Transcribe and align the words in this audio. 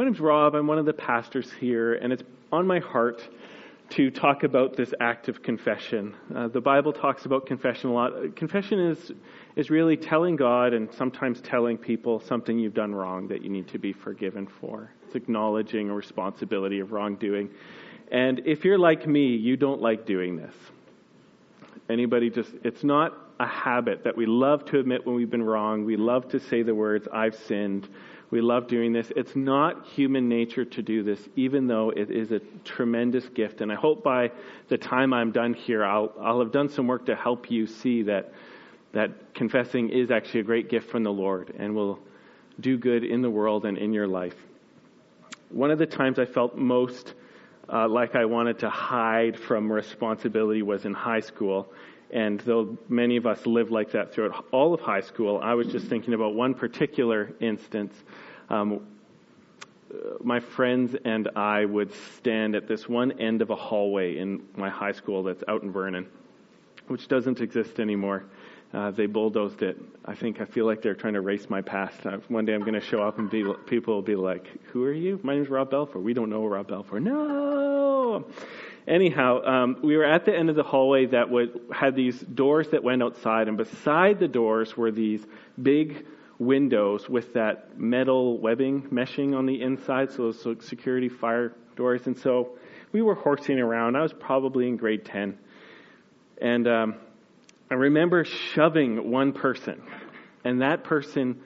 My 0.00 0.06
name's 0.06 0.18
Rob. 0.18 0.54
I'm 0.54 0.66
one 0.66 0.78
of 0.78 0.86
the 0.86 0.94
pastors 0.94 1.52
here, 1.60 1.92
and 1.92 2.10
it's 2.10 2.22
on 2.50 2.66
my 2.66 2.78
heart 2.78 3.20
to 3.90 4.10
talk 4.10 4.44
about 4.44 4.74
this 4.74 4.94
act 4.98 5.28
of 5.28 5.42
confession. 5.42 6.16
Uh, 6.34 6.48
the 6.48 6.60
Bible 6.62 6.90
talks 6.90 7.26
about 7.26 7.44
confession 7.44 7.90
a 7.90 7.92
lot. 7.92 8.34
Confession 8.34 8.80
is 8.80 9.12
is 9.56 9.68
really 9.68 9.98
telling 9.98 10.36
God 10.36 10.72
and 10.72 10.90
sometimes 10.94 11.42
telling 11.42 11.76
people 11.76 12.18
something 12.18 12.58
you've 12.58 12.72
done 12.72 12.94
wrong 12.94 13.28
that 13.28 13.42
you 13.42 13.50
need 13.50 13.68
to 13.68 13.78
be 13.78 13.92
forgiven 13.92 14.46
for. 14.46 14.90
It's 15.04 15.16
acknowledging 15.16 15.90
a 15.90 15.94
responsibility 15.94 16.80
of 16.80 16.92
wrongdoing. 16.92 17.50
And 18.10 18.40
if 18.46 18.64
you're 18.64 18.78
like 18.78 19.06
me, 19.06 19.36
you 19.36 19.58
don't 19.58 19.82
like 19.82 20.06
doing 20.06 20.34
this. 20.34 20.54
Anybody 21.90 22.30
just 22.30 22.52
it's 22.64 22.84
not 22.84 23.18
a 23.38 23.46
habit 23.46 24.04
that 24.04 24.16
we 24.16 24.24
love 24.24 24.64
to 24.64 24.78
admit 24.78 25.06
when 25.06 25.14
we've 25.14 25.30
been 25.30 25.42
wrong. 25.42 25.84
We 25.84 25.98
love 25.98 26.26
to 26.30 26.40
say 26.40 26.62
the 26.62 26.74
words 26.74 27.06
I've 27.12 27.34
sinned 27.34 27.86
we 28.30 28.40
love 28.40 28.68
doing 28.68 28.92
this. 28.92 29.10
It's 29.16 29.34
not 29.34 29.86
human 29.86 30.28
nature 30.28 30.64
to 30.64 30.82
do 30.82 31.02
this, 31.02 31.20
even 31.34 31.66
though 31.66 31.90
it 31.90 32.10
is 32.10 32.30
a 32.30 32.40
tremendous 32.64 33.28
gift. 33.28 33.60
And 33.60 33.72
I 33.72 33.74
hope 33.74 34.04
by 34.04 34.30
the 34.68 34.78
time 34.78 35.12
I'm 35.12 35.32
done 35.32 35.52
here, 35.52 35.84
I'll, 35.84 36.12
I'll 36.20 36.38
have 36.38 36.52
done 36.52 36.68
some 36.68 36.86
work 36.86 37.06
to 37.06 37.16
help 37.16 37.50
you 37.50 37.66
see 37.66 38.02
that, 38.02 38.32
that 38.92 39.34
confessing 39.34 39.90
is 39.90 40.10
actually 40.10 40.40
a 40.40 40.44
great 40.44 40.70
gift 40.70 40.90
from 40.90 41.02
the 41.02 41.12
Lord 41.12 41.54
and 41.58 41.74
will 41.74 41.98
do 42.60 42.78
good 42.78 43.04
in 43.04 43.20
the 43.20 43.30
world 43.30 43.64
and 43.64 43.76
in 43.76 43.92
your 43.92 44.06
life. 44.06 44.36
One 45.48 45.72
of 45.72 45.78
the 45.78 45.86
times 45.86 46.20
I 46.20 46.24
felt 46.26 46.56
most 46.56 47.14
uh, 47.72 47.88
like 47.88 48.14
I 48.14 48.24
wanted 48.24 48.60
to 48.60 48.70
hide 48.70 49.38
from 49.38 49.70
responsibility 49.70 50.62
was 50.62 50.84
in 50.84 50.94
high 50.94 51.20
school. 51.20 51.72
And 52.12 52.40
though 52.40 52.76
many 52.88 53.16
of 53.16 53.26
us 53.26 53.46
lived 53.46 53.70
like 53.70 53.92
that 53.92 54.12
throughout 54.12 54.44
all 54.50 54.74
of 54.74 54.80
high 54.80 55.00
school, 55.00 55.40
I 55.42 55.54
was 55.54 55.68
just 55.68 55.86
thinking 55.86 56.14
about 56.14 56.34
one 56.34 56.54
particular 56.54 57.32
instance. 57.40 57.94
Um, 58.48 58.86
my 60.22 60.40
friends 60.40 60.96
and 61.04 61.28
I 61.36 61.64
would 61.64 61.92
stand 62.16 62.54
at 62.54 62.68
this 62.68 62.88
one 62.88 63.20
end 63.20 63.42
of 63.42 63.50
a 63.50 63.56
hallway 63.56 64.18
in 64.18 64.42
my 64.56 64.68
high 64.68 64.92
school 64.92 65.22
that's 65.22 65.42
out 65.48 65.62
in 65.62 65.72
Vernon, 65.72 66.06
which 66.88 67.08
doesn't 67.08 67.40
exist 67.40 67.80
anymore. 67.80 68.24
Uh, 68.72 68.92
they 68.92 69.06
bulldozed 69.06 69.62
it. 69.62 69.76
I 70.04 70.14
think 70.14 70.40
I 70.40 70.44
feel 70.44 70.64
like 70.64 70.80
they're 70.80 70.94
trying 70.94 71.14
to 71.14 71.20
race 71.20 71.50
my 71.50 71.60
past. 71.60 72.06
Uh, 72.06 72.18
one 72.28 72.44
day 72.44 72.54
I'm 72.54 72.60
going 72.60 72.74
to 72.74 72.80
show 72.80 73.02
up 73.02 73.18
and 73.18 73.28
be, 73.28 73.44
people 73.66 73.94
will 73.94 74.02
be 74.02 74.14
like, 74.14 74.46
"Who 74.66 74.84
are 74.84 74.92
you? 74.92 75.18
My 75.24 75.34
name's 75.34 75.48
Rob 75.48 75.72
Belfour. 75.72 76.00
We 76.00 76.14
don't 76.14 76.30
know 76.30 76.46
Rob 76.46 76.68
Belfour." 76.68 77.02
No. 77.02 78.24
Anyhow, 78.88 79.44
um, 79.44 79.76
we 79.82 79.96
were 79.96 80.04
at 80.04 80.24
the 80.24 80.34
end 80.34 80.50
of 80.50 80.56
the 80.56 80.62
hallway 80.62 81.06
that 81.06 81.30
would, 81.30 81.60
had 81.72 81.94
these 81.94 82.18
doors 82.20 82.68
that 82.70 82.82
went 82.82 83.02
outside, 83.02 83.48
and 83.48 83.56
beside 83.56 84.18
the 84.18 84.28
doors 84.28 84.76
were 84.76 84.90
these 84.90 85.24
big 85.60 86.06
windows 86.38 87.08
with 87.08 87.34
that 87.34 87.78
metal 87.78 88.38
webbing 88.38 88.82
meshing 88.90 89.36
on 89.36 89.46
the 89.46 89.60
inside, 89.60 90.10
so 90.10 90.32
those 90.32 90.66
security 90.66 91.08
fire 91.08 91.54
doors. 91.76 92.06
And 92.06 92.18
so 92.18 92.56
we 92.92 93.02
were 93.02 93.14
horsing 93.14 93.60
around. 93.60 93.96
I 93.96 94.02
was 94.02 94.14
probably 94.14 94.66
in 94.66 94.76
grade 94.76 95.04
10. 95.04 95.38
And 96.40 96.66
um, 96.66 96.94
I 97.70 97.74
remember 97.74 98.24
shoving 98.24 99.10
one 99.10 99.32
person, 99.32 99.82
and 100.44 100.62
that 100.62 100.84
person 100.84 101.42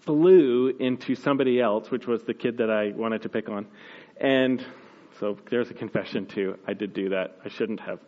flew 0.00 0.68
into 0.80 1.14
somebody 1.14 1.60
else, 1.60 1.90
which 1.90 2.08
was 2.08 2.24
the 2.24 2.34
kid 2.34 2.58
that 2.58 2.70
I 2.70 2.90
wanted 2.90 3.22
to 3.22 3.28
pick 3.28 3.48
on. 3.48 3.66
And 4.20 4.64
so 5.18 5.36
there's 5.50 5.70
a 5.70 5.74
confession 5.74 6.26
too. 6.26 6.58
I 6.66 6.74
did 6.74 6.92
do 6.92 7.08
that. 7.10 7.38
I 7.44 7.48
shouldn't 7.48 7.80
have. 7.80 8.00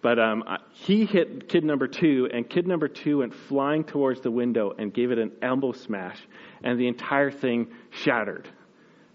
But 0.00 0.18
um, 0.18 0.42
he 0.72 1.04
hit 1.04 1.48
kid 1.48 1.64
number 1.64 1.86
two, 1.86 2.28
and 2.32 2.48
kid 2.48 2.66
number 2.66 2.88
two 2.88 3.18
went 3.18 3.32
flying 3.32 3.84
towards 3.84 4.20
the 4.20 4.30
window 4.30 4.74
and 4.76 4.92
gave 4.92 5.12
it 5.12 5.18
an 5.18 5.30
elbow 5.42 5.72
smash, 5.72 6.18
and 6.64 6.78
the 6.78 6.88
entire 6.88 7.30
thing 7.30 7.68
shattered, 7.90 8.48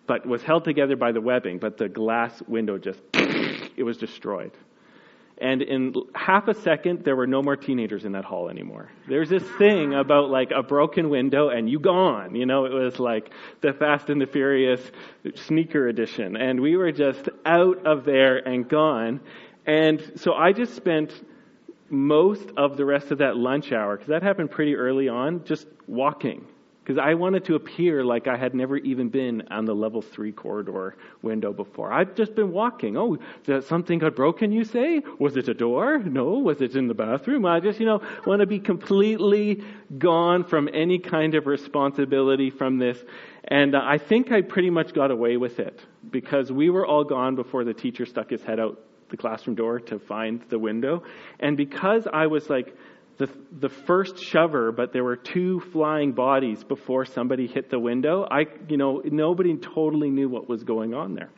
but 0.07 0.25
was 0.25 0.43
held 0.43 0.63
together 0.63 0.95
by 0.95 1.11
the 1.11 1.19
webbing. 1.19 1.59
But 1.59 1.77
the 1.77 1.89
glass 1.89 2.41
window 2.47 2.77
just 2.77 3.01
it 3.13 3.83
was 3.83 3.97
destroyed. 3.97 4.51
And 5.39 5.61
in 5.61 5.93
half 6.15 6.47
a 6.47 6.53
second, 6.55 7.03
there 7.03 7.15
were 7.15 7.27
no 7.27 7.43
more 7.43 7.55
teenagers 7.55 8.05
in 8.05 8.13
that 8.13 8.25
hall 8.25 8.49
anymore. 8.49 8.89
There's 9.07 9.29
this 9.29 9.43
thing 9.59 9.93
about 9.93 10.29
like 10.29 10.51
a 10.51 10.63
broken 10.63 11.09
window 11.09 11.49
and 11.49 11.69
you 11.69 11.79
gone. 11.79 12.33
You 12.35 12.47
know, 12.47 12.65
it 12.65 12.73
was 12.73 12.99
like 12.99 13.29
the 13.61 13.73
Fast 13.73 14.09
and 14.09 14.19
the 14.19 14.25
Furious 14.25 14.81
sneaker 15.35 15.87
edition. 15.87 16.35
And 16.35 16.59
we 16.59 16.75
were 16.75 16.91
just 16.91 17.29
out 17.45 17.85
of 17.85 18.03
there 18.03 18.37
and 18.37 18.67
gone. 18.67 19.19
And 19.65 20.13
so 20.15 20.33
I 20.33 20.53
just 20.53 20.75
spent 20.75 21.13
most 21.89 22.49
of 22.57 22.75
the 22.75 22.85
rest 22.85 23.11
of 23.11 23.19
that 23.19 23.37
lunch 23.37 23.71
hour, 23.71 23.95
because 23.95 24.09
that 24.09 24.23
happened 24.23 24.51
pretty 24.51 24.75
early 24.75 25.07
on, 25.07 25.45
just 25.45 25.67
walking 25.87 26.45
because 26.87 27.03
I 27.03 27.15
wanted 27.15 27.43
to 27.45 27.55
appear 27.55 28.01
like 28.01 28.27
I 28.27 28.37
had 28.37 28.55
never 28.55 28.77
even 28.77 29.09
been 29.09 29.45
on 29.51 29.65
the 29.65 29.75
level 29.75 30.01
three 30.01 30.31
corridor 30.31 30.95
window 31.21 31.51
before. 31.51 31.91
I've 31.91 32.15
just 32.15 32.33
been 32.33 32.53
walking. 32.53 32.95
Oh, 32.95 33.17
something 33.59 33.99
got 33.99 34.15
broken, 34.15 34.53
you 34.53 34.63
say? 34.63 35.01
Was 35.19 35.35
it 35.35 35.49
a 35.49 35.53
door? 35.53 35.99
No. 35.99 36.39
Was 36.39 36.61
it 36.61 36.77
in 36.77 36.87
the 36.87 36.93
bathroom? 36.93 37.45
I 37.45 37.59
just, 37.59 37.81
you 37.81 37.85
know, 37.85 38.01
want 38.25 38.39
to 38.39 38.45
be 38.45 38.57
completely 38.57 39.65
gone 39.97 40.45
from 40.45 40.69
any 40.73 40.97
kind 40.97 41.35
of 41.35 41.45
responsibility 41.45 42.49
from 42.49 42.77
this. 42.77 43.03
And 43.49 43.75
uh, 43.75 43.81
I 43.83 43.97
think 43.97 44.31
I 44.31 44.41
pretty 44.41 44.69
much 44.69 44.93
got 44.93 45.11
away 45.11 45.35
with 45.35 45.59
it 45.59 45.81
because 46.09 46.53
we 46.53 46.69
were 46.69 46.85
all 46.85 47.03
gone 47.03 47.35
before 47.35 47.65
the 47.65 47.73
teacher 47.73 48.05
stuck 48.05 48.29
his 48.29 48.43
head 48.43 48.61
out 48.61 48.79
the 49.09 49.17
classroom 49.17 49.57
door 49.57 49.81
to 49.81 49.99
find 49.99 50.41
the 50.47 50.59
window. 50.59 51.03
And 51.41 51.57
because 51.57 52.07
I 52.13 52.27
was 52.27 52.49
like, 52.49 52.77
the, 53.17 53.29
the 53.59 53.69
first 53.69 54.19
shover, 54.19 54.71
but 54.71 54.93
there 54.93 55.03
were 55.03 55.15
two 55.15 55.59
flying 55.59 56.11
bodies 56.11 56.63
before 56.63 57.05
somebody 57.05 57.47
hit 57.47 57.69
the 57.69 57.79
window. 57.79 58.27
I, 58.29 58.45
you 58.69 58.77
know, 58.77 59.01
nobody 59.03 59.55
totally 59.57 60.11
knew 60.11 60.29
what 60.29 60.47
was 60.47 60.63
going 60.63 60.93
on 60.93 61.15
there. 61.15 61.29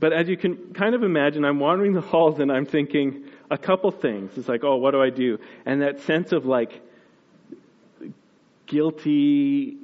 But 0.00 0.12
as 0.12 0.28
you 0.28 0.36
can 0.36 0.72
kind 0.72 0.94
of 0.94 1.02
imagine, 1.02 1.44
I'm 1.44 1.58
wandering 1.58 1.92
the 1.92 2.00
halls 2.00 2.38
and 2.38 2.50
I'm 2.50 2.64
thinking 2.64 3.24
a 3.50 3.58
couple 3.58 3.90
things. 3.90 4.38
It's 4.38 4.48
like, 4.48 4.64
oh, 4.64 4.76
what 4.76 4.92
do 4.92 5.02
I 5.02 5.10
do? 5.10 5.38
And 5.66 5.82
that 5.82 6.00
sense 6.00 6.32
of 6.32 6.46
like 6.46 6.80
guilty, 8.66 9.76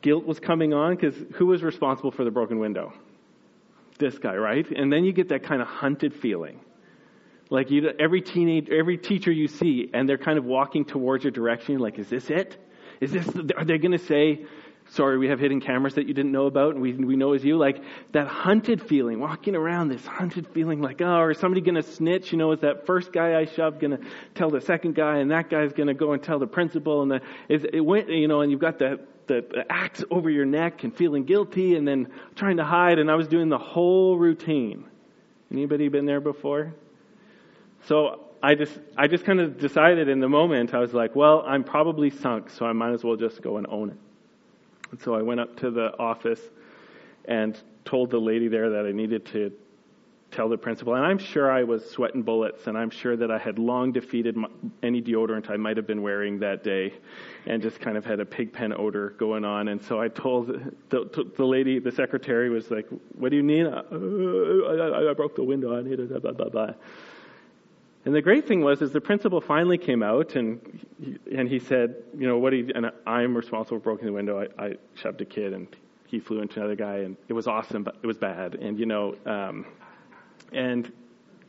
guilt 0.00 0.24
was 0.24 0.38
coming 0.38 0.72
on 0.72 0.94
because 0.94 1.14
who 1.34 1.46
was 1.46 1.62
responsible 1.62 2.12
for 2.12 2.24
the 2.24 2.30
broken 2.30 2.58
window? 2.58 2.92
This 3.98 4.18
guy, 4.18 4.36
right? 4.36 4.70
And 4.70 4.92
then 4.92 5.04
you 5.04 5.12
get 5.12 5.28
that 5.30 5.42
kind 5.42 5.60
of 5.60 5.68
hunted 5.68 6.14
feeling 6.14 6.60
like 7.50 7.70
you, 7.70 7.90
every 7.98 8.20
teenage, 8.20 8.68
every 8.70 8.98
teacher 8.98 9.30
you 9.30 9.48
see, 9.48 9.90
and 9.92 10.08
they're 10.08 10.18
kind 10.18 10.38
of 10.38 10.44
walking 10.44 10.84
towards 10.84 11.24
your 11.24 11.30
direction. 11.30 11.78
Like, 11.78 11.98
is 11.98 12.08
this 12.08 12.28
it? 12.30 12.56
Is 13.00 13.12
this? 13.12 13.28
Are 13.56 13.64
they 13.64 13.78
going 13.78 13.92
to 13.92 13.98
say, 13.98 14.46
"Sorry, 14.88 15.16
we 15.18 15.28
have 15.28 15.38
hidden 15.38 15.60
cameras 15.60 15.94
that 15.94 16.08
you 16.08 16.14
didn't 16.14 16.32
know 16.32 16.46
about, 16.46 16.74
and 16.74 16.82
we 16.82 16.92
we 16.92 17.14
know 17.14 17.34
is 17.34 17.44
you"? 17.44 17.56
Like 17.56 17.82
that 18.12 18.26
hunted 18.26 18.82
feeling, 18.82 19.20
walking 19.20 19.54
around 19.54 19.88
this 19.88 20.04
hunted 20.04 20.48
feeling, 20.48 20.80
like, 20.80 21.00
oh, 21.00 21.28
is 21.28 21.38
somebody 21.38 21.60
going 21.60 21.76
to 21.76 21.82
snitch? 21.82 22.32
You 22.32 22.38
know, 22.38 22.52
is 22.52 22.60
that 22.60 22.86
first 22.86 23.12
guy 23.12 23.38
I 23.38 23.44
shoved 23.44 23.80
going 23.80 23.98
to 23.98 24.00
tell 24.34 24.50
the 24.50 24.60
second 24.60 24.94
guy, 24.94 25.18
and 25.18 25.30
that 25.30 25.48
guy's 25.50 25.72
going 25.72 25.88
to 25.88 25.94
go 25.94 26.12
and 26.12 26.22
tell 26.22 26.38
the 26.38 26.46
principal, 26.46 27.02
and 27.02 27.10
the, 27.10 27.20
is 27.48 27.64
it 27.72 27.80
went, 27.80 28.08
you 28.08 28.28
know, 28.28 28.40
and 28.40 28.50
you've 28.50 28.60
got 28.60 28.78
the, 28.78 28.98
the 29.28 29.64
axe 29.70 30.02
over 30.10 30.30
your 30.30 30.46
neck 30.46 30.82
and 30.82 30.96
feeling 30.96 31.24
guilty, 31.24 31.76
and 31.76 31.86
then 31.86 32.08
trying 32.34 32.56
to 32.56 32.64
hide. 32.64 32.98
And 32.98 33.08
I 33.10 33.14
was 33.14 33.28
doing 33.28 33.50
the 33.50 33.58
whole 33.58 34.18
routine. 34.18 34.84
Anybody 35.52 35.88
been 35.88 36.06
there 36.06 36.20
before? 36.20 36.74
So 37.86 38.20
I 38.42 38.54
just, 38.54 38.78
I 38.96 39.06
just 39.06 39.24
kind 39.24 39.40
of 39.40 39.58
decided 39.58 40.08
in 40.08 40.20
the 40.20 40.28
moment, 40.28 40.74
I 40.74 40.78
was 40.78 40.92
like, 40.92 41.14
well, 41.14 41.44
I'm 41.46 41.64
probably 41.64 42.10
sunk, 42.10 42.50
so 42.50 42.66
I 42.66 42.72
might 42.72 42.92
as 42.92 43.04
well 43.04 43.16
just 43.16 43.40
go 43.42 43.56
and 43.56 43.66
own 43.68 43.90
it. 43.90 43.96
And 44.90 45.00
so 45.00 45.14
I 45.14 45.22
went 45.22 45.40
up 45.40 45.56
to 45.60 45.70
the 45.70 45.96
office 45.98 46.40
and 47.26 47.58
told 47.84 48.10
the 48.10 48.18
lady 48.18 48.48
there 48.48 48.70
that 48.70 48.86
I 48.86 48.92
needed 48.92 49.24
to 49.26 49.52
tell 50.32 50.48
the 50.48 50.58
principal. 50.58 50.94
And 50.94 51.04
I'm 51.04 51.18
sure 51.18 51.50
I 51.50 51.62
was 51.62 51.88
sweating 51.88 52.22
bullets, 52.22 52.66
and 52.66 52.76
I'm 52.76 52.90
sure 52.90 53.16
that 53.16 53.30
I 53.30 53.38
had 53.38 53.58
long 53.58 53.92
defeated 53.92 54.36
my, 54.36 54.48
any 54.82 55.00
deodorant 55.00 55.48
I 55.48 55.56
might 55.56 55.76
have 55.76 55.86
been 55.86 56.02
wearing 56.02 56.40
that 56.40 56.64
day, 56.64 56.92
and 57.46 57.62
just 57.62 57.80
kind 57.80 57.96
of 57.96 58.04
had 58.04 58.18
a 58.20 58.24
pigpen 58.24 58.72
odor 58.76 59.10
going 59.10 59.44
on. 59.44 59.68
And 59.68 59.82
so 59.82 60.00
I 60.00 60.08
told 60.08 60.48
the, 60.90 61.30
the 61.36 61.44
lady, 61.44 61.78
the 61.78 61.92
secretary, 61.92 62.50
was 62.50 62.70
like, 62.70 62.86
"What 63.14 63.30
do 63.30 63.36
you 63.36 63.42
need?" 63.42 63.66
Uh, 63.66 63.82
I, 63.92 65.10
I, 65.10 65.14
broke 65.14 65.36
the 65.36 65.44
window. 65.44 65.76
I 65.76 65.82
need 65.82 66.00
it. 66.00 66.22
Blah 66.22 66.32
blah 66.32 66.48
blah. 66.48 66.74
And 68.06 68.14
the 68.14 68.22
great 68.22 68.46
thing 68.46 68.60
was, 68.60 68.82
is 68.82 68.92
the 68.92 69.00
principal 69.00 69.40
finally 69.40 69.78
came 69.78 70.00
out 70.00 70.36
and 70.36 70.60
he, 71.02 71.18
and 71.36 71.48
he 71.48 71.58
said, 71.58 71.96
you 72.16 72.28
know, 72.28 72.38
what 72.38 72.52
he 72.52 72.70
and 72.72 72.92
I'm 73.04 73.36
responsible 73.36 73.80
for 73.80 73.82
breaking 73.82 74.06
the 74.06 74.12
window. 74.12 74.46
I, 74.58 74.64
I 74.64 74.74
shoved 74.94 75.20
a 75.22 75.24
kid 75.24 75.52
and 75.52 75.66
he 76.06 76.20
flew 76.20 76.40
into 76.40 76.60
another 76.60 76.76
guy 76.76 76.98
and 76.98 77.16
it 77.26 77.32
was 77.32 77.48
awesome, 77.48 77.82
but 77.82 77.96
it 78.00 78.06
was 78.06 78.16
bad. 78.16 78.54
And 78.54 78.78
you 78.78 78.86
know, 78.86 79.16
um, 79.26 79.66
and 80.52 80.90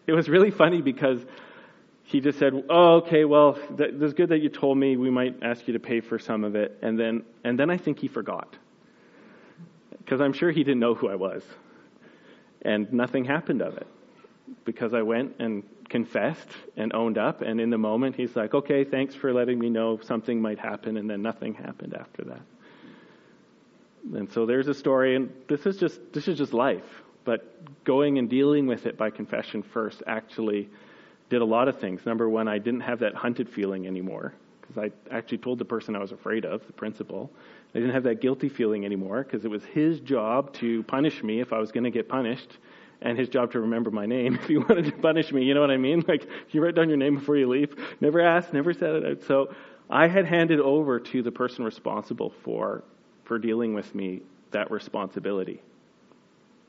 it 0.08 0.14
was 0.14 0.28
really 0.30 0.50
funny 0.50 0.82
because 0.82 1.24
he 2.02 2.22
just 2.22 2.40
said, 2.40 2.54
"Oh, 2.70 2.96
okay, 2.96 3.24
well, 3.24 3.60
it's 3.78 4.14
good 4.14 4.30
that 4.30 4.40
you 4.40 4.50
told 4.50 4.80
me. 4.80 4.98
We 4.98 5.12
might 5.12 5.44
ask 5.44 5.68
you 5.68 5.74
to 5.74 5.80
pay 5.80 6.00
for 6.00 6.18
some 6.18 6.44
of 6.44 6.56
it." 6.56 6.80
And 6.82 7.00
then, 7.00 7.24
and 7.44 7.60
then 7.60 7.70
I 7.70 7.78
think 7.78 8.00
he 8.00 8.08
forgot 8.08 8.56
because 10.00 10.22
I'm 10.22 10.34
sure 10.34 10.50
he 10.50 10.64
didn't 10.64 10.80
know 10.80 10.96
who 10.96 11.08
I 11.08 11.16
was, 11.16 11.44
and 12.64 12.92
nothing 12.92 13.26
happened 13.26 13.62
of 13.62 13.78
it 13.78 13.86
because 14.66 14.94
I 14.94 15.02
went 15.02 15.36
and 15.40 15.64
confessed 15.90 16.50
and 16.76 16.94
owned 16.94 17.18
up. 17.18 17.42
And 17.42 17.60
in 17.60 17.70
the 17.70 17.78
moment, 17.78 18.16
he's 18.16 18.36
like, 18.36 18.54
okay, 18.54 18.84
thanks 18.84 19.16
for 19.16 19.34
letting 19.34 19.60
me 19.60 19.70
know 19.70 20.00
something 20.04 20.42
might 20.42 20.60
happen. 20.60 20.98
And 20.98 21.10
then 21.10 21.22
nothing 21.22 21.54
happened 21.54 21.96
after 21.96 22.24
that. 22.26 22.42
And 24.16 24.32
so 24.32 24.46
there's 24.46 24.68
a 24.68 24.74
story, 24.74 25.16
and 25.16 25.32
this 25.50 25.66
is 25.66 25.78
just 25.78 26.00
this 26.14 26.28
is 26.28 26.38
just 26.38 26.54
life. 26.54 26.86
But 27.26 27.84
going 27.84 28.20
and 28.20 28.30
dealing 28.30 28.68
with 28.68 28.86
it 28.86 28.98
by 28.98 29.10
confession 29.10 29.62
first 29.62 30.02
actually 30.08 30.70
did 31.30 31.42
a 31.42 31.46
lot 31.46 31.68
of 31.68 31.80
things. 31.80 32.06
Number 32.06 32.30
one, 32.30 32.48
I 32.48 32.58
didn't 32.58 32.82
have 32.82 33.00
that 33.00 33.16
hunted 33.16 33.50
feeling 33.50 33.86
anymore 33.86 34.34
because 34.62 34.78
I 34.78 35.16
actually 35.16 35.40
told 35.40 35.60
the 35.60 35.66
person 35.66 35.96
I 35.96 36.00
was 36.00 36.12
afraid 36.12 36.46
of, 36.46 36.66
the 36.68 36.74
principal. 36.74 37.30
I 37.76 37.80
didn't 37.80 37.94
have 37.94 38.04
that 38.04 38.22
guilty 38.22 38.50
feeling 38.50 38.86
anymore 38.86 39.24
because 39.24 39.46
it 39.46 39.52
was 39.52 39.64
his 39.66 40.00
job 40.00 40.54
to 40.56 40.84
punish 40.84 41.22
me 41.24 41.42
if 41.42 41.52
I 41.52 41.60
was 41.60 41.72
going 41.72 41.84
to 41.84 41.92
get 41.92 42.08
punished, 42.08 42.58
and 43.02 43.18
his 43.18 43.30
job 43.30 43.52
to 43.52 43.60
remember 43.62 43.92
my 43.92 44.06
name 44.06 44.36
if 44.42 44.48
he 44.48 44.58
wanted 44.58 44.86
to 44.86 44.92
punish 44.92 45.32
me. 45.32 45.44
You 45.44 45.54
know 45.54 45.62
what 45.62 45.72
I 45.72 45.78
mean? 45.78 46.04
Like 46.08 46.28
you 46.52 46.64
write 46.64 46.76
down 46.76 46.90
your 46.90 46.98
name 46.98 47.16
before 47.16 47.38
you 47.38 47.48
leave. 47.48 47.76
Never 48.02 48.22
asked, 48.22 48.54
never 48.54 48.74
said 48.74 48.96
it 48.96 49.06
out. 49.06 49.24
So 49.24 49.54
I 49.90 50.08
had 50.08 50.26
handed 50.26 50.60
over 50.60 51.00
to 51.00 51.22
the 51.22 51.32
person 51.32 51.64
responsible 51.64 52.34
for 52.44 52.84
for 53.26 53.38
dealing 53.40 53.74
with 53.74 53.94
me 53.94 54.22
that 54.52 54.72
responsibility. 54.72 55.62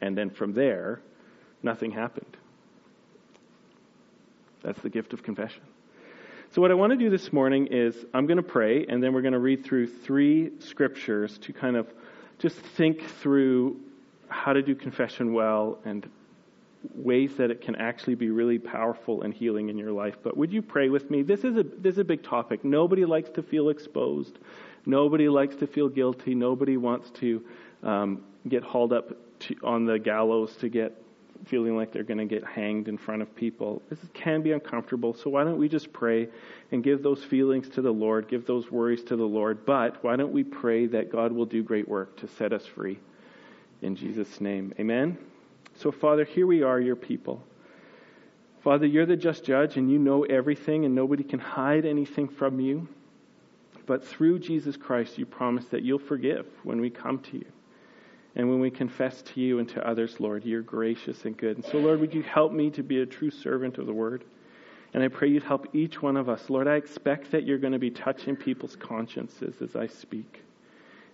And 0.01 0.17
then 0.17 0.31
from 0.31 0.53
there, 0.53 1.01
nothing 1.63 1.91
happened. 1.91 2.37
That's 4.63 4.81
the 4.81 4.91
gift 4.91 5.13
of 5.13 5.23
confession. 5.23 5.63
So, 6.51 6.63
what 6.63 6.71
I 6.71 6.75
want 6.75 6.93
to 6.93 6.97
do 6.97 7.11
this 7.11 7.33
morning 7.33 7.69
is 7.71 7.95
I'm 8.15 8.27
going 8.27 8.39
to 8.39 8.43
pray, 8.43 8.87
and 8.87 9.03
then 9.03 9.13
we're 9.13 9.23
going 9.23 9.35
to 9.35 9.39
read 9.39 9.65
through 9.65 9.87
three 9.87 10.51
scriptures 10.61 11.39
to 11.39 11.53
kind 11.53 11.77
of 11.77 11.93
just 12.39 12.57
think 12.57 13.03
through 13.03 13.79
how 14.29 14.53
to 14.53 14.63
do 14.63 14.75
confession 14.75 15.33
well 15.33 15.79
and 15.85 16.09
ways 16.95 17.37
that 17.37 17.51
it 17.51 17.61
can 17.61 17.77
actually 17.77 18.15
be 18.15 18.31
really 18.31 18.59
powerful 18.59 19.23
and 19.23 19.33
healing 19.33 19.69
in 19.69 19.79
your 19.79 19.93
life. 19.93 20.17
But 20.23 20.37
would 20.37 20.53
you 20.53 20.63
pray 20.63 20.89
with 20.89 21.11
me? 21.11 21.23
This 21.23 21.45
is 21.45 21.57
a 21.57 21.63
this 21.63 21.93
is 21.93 21.99
a 21.99 22.05
big 22.05 22.23
topic. 22.23 22.65
Nobody 22.65 23.05
likes 23.05 23.31
to 23.31 23.43
feel 23.43 23.69
exposed. 23.69 24.39
Nobody 24.87 25.29
likes 25.29 25.57
to 25.57 25.67
feel 25.67 25.89
guilty. 25.89 26.35
Nobody 26.35 26.77
wants 26.77 27.11
to 27.21 27.45
um, 27.83 28.23
get 28.49 28.63
hauled 28.63 28.93
up 28.93 29.17
to, 29.41 29.57
on 29.63 29.85
the 29.85 29.99
gallows 29.99 30.57
to 30.57 30.69
get 30.69 30.97
feeling 31.47 31.77
like 31.77 31.93
they're 31.93 32.03
going 32.03 32.19
to 32.19 32.25
get 32.25 32.45
hanged 32.45 32.89
in 32.89 32.99
front 32.99 33.23
of 33.23 33.35
people. 33.35 33.83
This 33.89 33.99
can 34.13 34.43
be 34.43 34.53
uncomfortable. 34.53 35.15
So 35.15 35.31
why 35.31 35.45
don't 35.45 35.59
we 35.59 35.69
just 35.69 35.93
pray 35.93 36.29
and 36.73 36.83
give 36.83 37.03
those 37.03 37.23
feelings 37.23 37.69
to 37.71 37.83
the 37.83 37.93
Lord, 37.93 38.29
give 38.29 38.45
those 38.47 38.71
worries 38.71 39.03
to 39.05 39.17
the 39.17 39.25
Lord? 39.25 39.65
But 39.65 40.03
why 40.03 40.17
don't 40.17 40.33
we 40.33 40.45
pray 40.45 40.87
that 40.87 41.13
God 41.13 41.33
will 41.33 41.47
do 41.47 41.63
great 41.63 41.89
work 41.89 42.17
to 42.19 42.29
set 42.29 42.53
us 42.53 42.67
free? 42.67 42.99
In 43.83 43.95
Jesus' 43.95 44.41
name. 44.41 44.75
Amen. 44.79 45.17
So, 45.79 45.93
Father, 45.93 46.25
here 46.25 46.47
we 46.47 46.65
are, 46.65 46.81
your 46.81 46.97
people. 46.97 47.41
Father, 48.65 48.85
you're 48.85 49.07
the 49.07 49.17
just 49.17 49.45
judge, 49.45 49.77
and 49.77 49.89
you 49.89 49.97
know 49.97 50.25
everything, 50.25 50.85
and 50.85 50.93
nobody 50.93 51.23
can 51.23 51.39
hide 51.39 51.87
anything 51.87 52.29
from 52.29 52.59
you. 52.59 52.89
But 53.87 54.05
through 54.05 54.41
Jesus 54.41 54.77
Christ, 54.77 55.19
you 55.19 55.25
promise 55.25 55.67
that 55.67 55.83
you'll 55.83 56.01
forgive 56.01 56.47
when 56.65 56.81
we 56.81 56.91
come 56.91 57.21
to 57.21 57.37
you. 57.37 57.47
And 58.35 58.51
when 58.51 58.59
we 58.59 58.73
confess 58.73 59.23
to 59.23 59.41
you 59.41 59.61
and 59.61 59.69
to 59.69 59.89
others, 59.89 60.19
Lord, 60.19 60.45
you're 60.45 60.63
gracious 60.63 61.25
and 61.25 61.37
good. 61.37 61.57
And 61.57 61.65
so, 61.65 61.79
Lord, 61.79 62.01
would 62.01 62.13
you 62.13 62.23
help 62.23 62.53
me 62.53 62.71
to 62.71 62.83
be 62.83 63.01
a 63.03 63.07
true 63.07 63.31
servant 63.31 63.79
of 63.79 63.87
the 63.87 63.95
word? 63.95 64.25
And 64.95 65.03
I 65.03 65.09
pray 65.09 65.29
you'd 65.29 65.45
help 65.45 65.69
each 65.77 66.03
one 66.03 66.17
of 66.17 66.29
us. 66.29 66.51
Lord, 66.51 66.67
I 66.67 66.75
expect 66.75 67.31
that 67.31 67.45
you're 67.45 67.59
going 67.59 67.73
to 67.73 67.79
be 67.79 67.91
touching 67.91 68.35
people's 68.35 68.75
consciences 68.75 69.55
as 69.63 69.77
I 69.77 69.87
speak. 69.87 70.43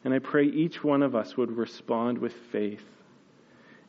And 0.04 0.14
I 0.14 0.20
pray 0.20 0.46
each 0.46 0.82
one 0.82 1.02
of 1.02 1.14
us 1.14 1.36
would 1.36 1.54
respond 1.54 2.16
with 2.16 2.32
faith 2.32 2.84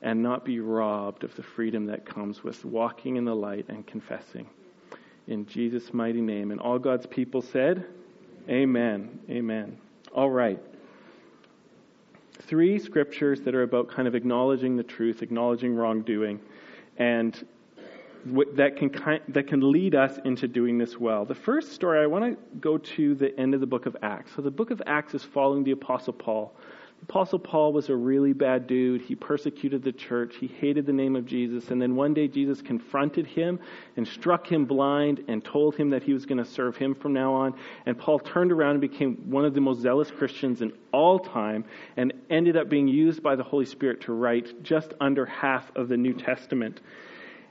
and 0.05 0.21
not 0.21 0.45
be 0.45 0.59
robbed 0.59 1.23
of 1.23 1.35
the 1.35 1.41
freedom 1.41 1.87
that 1.87 2.05
comes 2.05 2.43
with 2.43 2.63
walking 2.63 3.15
in 3.15 3.25
the 3.25 3.35
light 3.35 3.65
and 3.69 3.87
confessing. 3.87 4.47
In 5.27 5.47
Jesus' 5.47 5.95
mighty 5.95 6.21
name. 6.21 6.51
And 6.51 6.61
all 6.61 6.77
God's 6.77 7.07
people 7.07 7.41
said, 7.41 7.85
Amen. 8.47 9.19
Amen. 9.27 9.79
All 10.13 10.29
right. 10.29 10.61
Three 12.43 12.77
scriptures 12.77 13.41
that 13.41 13.55
are 13.55 13.63
about 13.63 13.89
kind 13.89 14.07
of 14.07 14.13
acknowledging 14.13 14.77
the 14.77 14.83
truth, 14.83 15.23
acknowledging 15.23 15.73
wrongdoing, 15.73 16.39
and 16.97 17.43
that 18.53 18.75
can 18.75 18.91
that 19.29 19.47
can 19.47 19.71
lead 19.71 19.95
us 19.95 20.19
into 20.23 20.47
doing 20.47 20.77
this 20.77 20.99
well. 20.99 21.25
The 21.25 21.33
first 21.33 21.71
story 21.71 22.03
I 22.03 22.05
want 22.05 22.25
to 22.25 22.57
go 22.57 22.77
to 22.77 23.15
the 23.15 23.37
end 23.39 23.55
of 23.55 23.59
the 23.59 23.67
book 23.67 23.87
of 23.87 23.97
Acts. 24.03 24.33
So 24.35 24.43
the 24.43 24.51
book 24.51 24.69
of 24.69 24.83
Acts 24.85 25.15
is 25.15 25.23
following 25.23 25.63
the 25.63 25.71
apostle 25.71 26.13
Paul. 26.13 26.53
Apostle 27.07 27.37
Paul 27.37 27.71
was 27.71 27.89
a 27.89 27.95
really 27.95 28.33
bad 28.33 28.65
dude. 28.65 28.99
He 28.99 29.13
persecuted 29.13 29.83
the 29.83 29.91
church. 29.91 30.37
He 30.39 30.47
hated 30.47 30.87
the 30.87 30.91
name 30.91 31.15
of 31.15 31.27
Jesus. 31.27 31.69
And 31.69 31.79
then 31.79 31.95
one 31.95 32.15
day 32.15 32.27
Jesus 32.27 32.63
confronted 32.63 33.27
him 33.27 33.59
and 33.95 34.07
struck 34.07 34.51
him 34.51 34.65
blind 34.65 35.23
and 35.27 35.45
told 35.45 35.75
him 35.75 35.91
that 35.91 36.01
he 36.01 36.13
was 36.13 36.25
going 36.25 36.39
to 36.39 36.45
serve 36.45 36.77
him 36.77 36.95
from 36.95 37.13
now 37.13 37.31
on. 37.31 37.53
And 37.85 37.95
Paul 37.95 38.17
turned 38.17 38.51
around 38.51 38.71
and 38.71 38.81
became 38.81 39.17
one 39.29 39.45
of 39.45 39.53
the 39.53 39.61
most 39.61 39.81
zealous 39.81 40.09
Christians 40.09 40.63
in 40.63 40.73
all 40.91 41.19
time 41.19 41.65
and 41.95 42.11
ended 42.31 42.57
up 42.57 42.69
being 42.69 42.87
used 42.87 43.21
by 43.21 43.35
the 43.35 43.43
Holy 43.43 43.65
Spirit 43.65 44.01
to 44.01 44.13
write 44.13 44.63
just 44.63 44.95
under 44.99 45.27
half 45.27 45.71
of 45.75 45.89
the 45.89 45.97
New 45.97 46.13
Testament. 46.13 46.81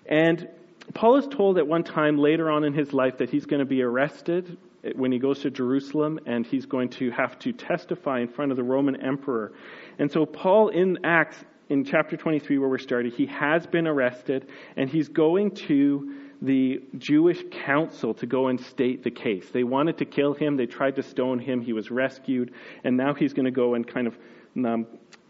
And 0.07 0.49
Paul 0.95 1.15
is 1.15 1.29
told 1.29 1.59
at 1.59 1.67
one 1.69 1.85
time 1.85 2.19
later 2.19 2.51
on 2.51 2.65
in 2.65 2.73
his 2.73 2.93
life 2.93 3.19
that 3.19 3.31
he's 3.31 3.47
going 3.47 3.61
to 3.61 3.67
be 3.67 3.83
arrested 3.83 4.59
when 4.95 5.13
he 5.13 5.19
goes 5.19 5.41
to 5.41 5.51
Jerusalem 5.51 6.19
and 6.27 6.47
he's 6.47 6.67
going 6.67 6.89
to 6.91 7.11
have 7.11 7.39
to 7.41 7.53
testify 7.53 8.21
in 8.21 8.29
front 8.29 8.51
of 8.51 8.57
the 8.57 8.63
Roman 8.63 9.01
emperor. 9.01 9.53
And 9.99 10.11
so, 10.11 10.27
Paul 10.27 10.69
in 10.69 10.99
Acts, 11.05 11.37
in 11.69 11.85
chapter 11.85 12.17
23, 12.17 12.59
where 12.59 12.69
we're 12.69 12.79
started, 12.79 13.15
he 13.15 13.27
has 13.27 13.67
been 13.67 13.87
arrested 13.87 14.49
and 14.77 14.89
he's 14.89 15.09
going 15.09 15.53
to 15.53 16.15
the 16.43 16.83
Jewish 16.99 17.43
council 17.51 18.13
to 18.15 18.27
go 18.27 18.49
and 18.49 18.61
state 18.61 19.03
the 19.03 19.11
case. 19.11 19.49
They 19.51 19.65
wanted 19.65 19.99
to 19.99 20.05
kill 20.05 20.35
him, 20.35 20.57
they 20.57 20.67
tried 20.67 20.97
to 20.97 21.03
stone 21.03 21.39
him, 21.39 21.63
he 21.63 21.73
was 21.73 21.91
rescued, 21.91 22.53
and 22.83 22.97
now 22.97 23.15
he's 23.15 23.33
going 23.33 23.47
to 23.47 23.51
go 23.51 23.75
and 23.75 23.87
kind 23.87 24.07
of 24.07 24.19
um, 24.57 24.87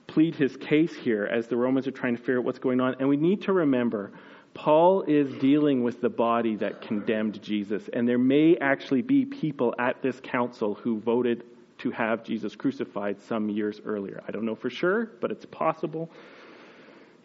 plead 0.06 0.34
his 0.34 0.56
case 0.56 0.94
here 0.94 1.24
as 1.24 1.46
the 1.46 1.56
Romans 1.56 1.86
are 1.86 1.92
trying 1.92 2.16
to 2.16 2.20
figure 2.20 2.38
out 2.38 2.44
what's 2.44 2.58
going 2.58 2.80
on. 2.80 2.96
And 2.98 3.08
we 3.08 3.16
need 3.16 3.42
to 3.42 3.52
remember 3.52 4.12
Paul 4.54 5.02
is 5.02 5.34
dealing 5.40 5.82
with 5.82 6.00
the 6.00 6.08
body 6.08 6.56
that 6.56 6.80
condemned 6.80 7.42
Jesus, 7.42 7.82
and 7.92 8.08
there 8.08 8.18
may 8.18 8.56
actually 8.56 9.02
be 9.02 9.24
people 9.24 9.74
at 9.78 10.00
this 10.00 10.18
council 10.20 10.74
who 10.74 11.00
voted 11.00 11.44
to 11.78 11.90
have 11.90 12.24
Jesus 12.24 12.54
crucified 12.54 13.20
some 13.22 13.48
years 13.50 13.80
earlier. 13.84 14.22
I 14.26 14.30
don't 14.30 14.44
know 14.44 14.54
for 14.54 14.70
sure, 14.70 15.10
but 15.20 15.32
it's 15.32 15.44
possible. 15.44 16.08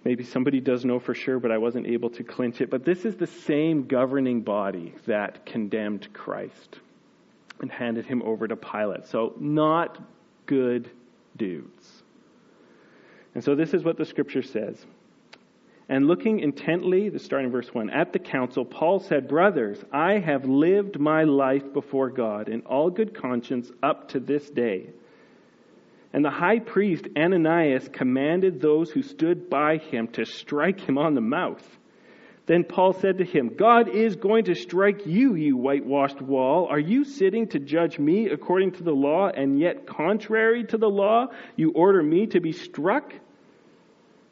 Maybe 0.04 0.24
somebody 0.24 0.60
does 0.60 0.84
know 0.84 1.00
for 1.00 1.14
sure, 1.14 1.40
but 1.40 1.52
I 1.52 1.58
wasn't 1.58 1.86
able 1.86 2.10
to 2.12 2.24
clinch 2.24 2.62
it. 2.62 2.70
But 2.70 2.84
this 2.84 3.06
is 3.06 3.16
the 3.16 3.28
same 3.28 3.86
governing 3.86 4.42
body 4.42 4.96
that 5.06 5.46
condemned 5.46 6.12
Christ 6.14 6.80
and 7.62 7.72
handed 7.72 8.06
him 8.06 8.22
over 8.24 8.48
to 8.48 8.56
Pilate. 8.56 9.08
So, 9.08 9.34
not 9.40 10.02
good 10.46 10.90
dudes. 11.38 12.04
And 13.36 13.44
so, 13.44 13.56
this 13.56 13.74
is 13.74 13.84
what 13.84 13.98
the 13.98 14.06
scripture 14.06 14.42
says. 14.42 14.84
And 15.90 16.06
looking 16.06 16.40
intently, 16.40 17.12
starting 17.18 17.50
verse 17.50 17.74
1, 17.74 17.90
at 17.90 18.14
the 18.14 18.20
council, 18.20 18.64
Paul 18.64 19.00
said, 19.00 19.28
Brothers, 19.28 19.84
I 19.92 20.20
have 20.20 20.46
lived 20.46 21.00
my 21.00 21.24
life 21.24 21.74
before 21.74 22.12
God 22.12 22.48
in 22.48 22.62
all 22.62 22.92
good 22.92 23.16
conscience 23.20 23.72
up 23.82 24.10
to 24.10 24.20
this 24.20 24.48
day. 24.52 24.92
And 26.14 26.24
the 26.24 26.30
high 26.30 26.60
priest 26.60 27.08
Ananias 27.18 27.90
commanded 27.92 28.62
those 28.62 28.92
who 28.92 29.02
stood 29.02 29.50
by 29.50 29.78
him 29.78 30.08
to 30.10 30.26
strike 30.26 30.80
him 30.80 31.00
on 31.00 31.16
the 31.16 31.22
mouth. 31.22 31.66
Then 32.46 32.64
Paul 32.64 32.94
said 32.94 33.18
to 33.20 33.26
him, 33.26 33.56
God 33.56 33.90
is 33.90 34.16
going 34.16 34.46
to 34.46 34.56
strike 34.56 35.06
you, 35.08 35.36
you 35.36 35.58
whitewashed 35.58 36.22
wall. 36.22 36.68
Are 36.70 36.80
you 36.80 37.04
sitting 37.04 37.48
to 37.50 37.60
judge 37.60 37.98
me 37.98 38.28
according 38.30 38.74
to 38.74 38.84
the 38.84 38.92
law, 38.92 39.28
and 39.28 39.60
yet 39.60 39.88
contrary 39.88 40.66
to 40.66 40.78
the 40.78 40.90
law, 40.90 41.28
you 41.56 41.72
order 41.72 42.02
me 42.02 42.28
to 42.28 42.40
be 42.40 42.52
struck? 42.52 43.14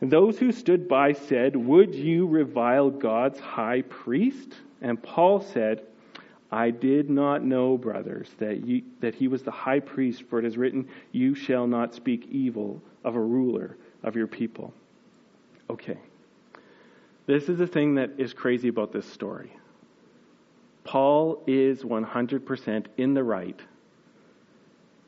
And 0.02 0.12
those 0.12 0.38
who 0.38 0.52
stood 0.52 0.88
by 0.88 1.14
said, 1.14 1.56
Would 1.56 1.96
you 1.96 2.28
revile 2.28 2.90
God's 2.90 3.40
high 3.40 3.82
priest? 3.84 4.54
And 4.82 5.02
Paul 5.02 5.42
said, 5.42 5.84
I 6.52 6.70
did 6.70 7.10
not 7.10 7.44
know, 7.44 7.78
brothers, 7.78 8.30
that, 8.38 8.66
you, 8.66 8.84
that 9.02 9.16
he 9.16 9.28
was 9.28 9.44
the 9.44 9.52
high 9.52 9.80
priest, 9.80 10.24
for 10.30 10.40
it 10.40 10.46
is 10.46 10.58
written, 10.58 10.88
You 11.12 11.36
shall 11.36 11.68
not 11.68 11.94
speak 11.94 12.28
evil 12.30 12.82
of 13.04 13.16
a 13.16 13.20
ruler 13.20 13.76
of 14.04 14.16
your 14.16 14.28
people. 14.28 14.74
Okay. 15.70 15.98
This 17.26 17.50
is 17.50 17.58
the 17.58 17.68
thing 17.68 17.96
that 17.96 18.12
is 18.18 18.34
crazy 18.34 18.70
about 18.70 18.94
this 18.94 19.06
story. 19.06 19.52
Paul 20.86 21.44
is 21.48 21.84
100% 21.84 22.86
in 22.96 23.14
the 23.14 23.24
right 23.24 23.60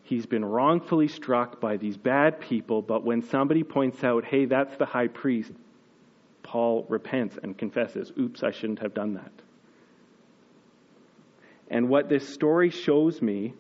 He's 0.10 0.26
been 0.26 0.44
wrongfully 0.44 1.08
struck 1.08 1.62
by 1.62 1.78
these 1.78 1.96
bad 1.96 2.40
people, 2.40 2.82
but 2.82 3.06
when 3.06 3.22
somebody 3.22 3.62
points 3.62 4.04
out, 4.04 4.26
hey, 4.26 4.46
that's 4.46 4.76
the 4.78 4.88
high 4.88 5.06
priest, 5.06 5.52
Paul 6.42 6.88
repents 6.90 7.38
and 7.44 7.56
confesses, 7.56 8.12
oops, 8.20 8.42
I 8.42 8.50
shouldn't 8.50 8.80
have 8.80 8.96
done 8.96 9.14
that. 9.14 9.32
And 11.70 11.90
what 11.90 12.10
this 12.10 12.28
story 12.28 12.72
shows 12.72 13.22
me 13.22 13.54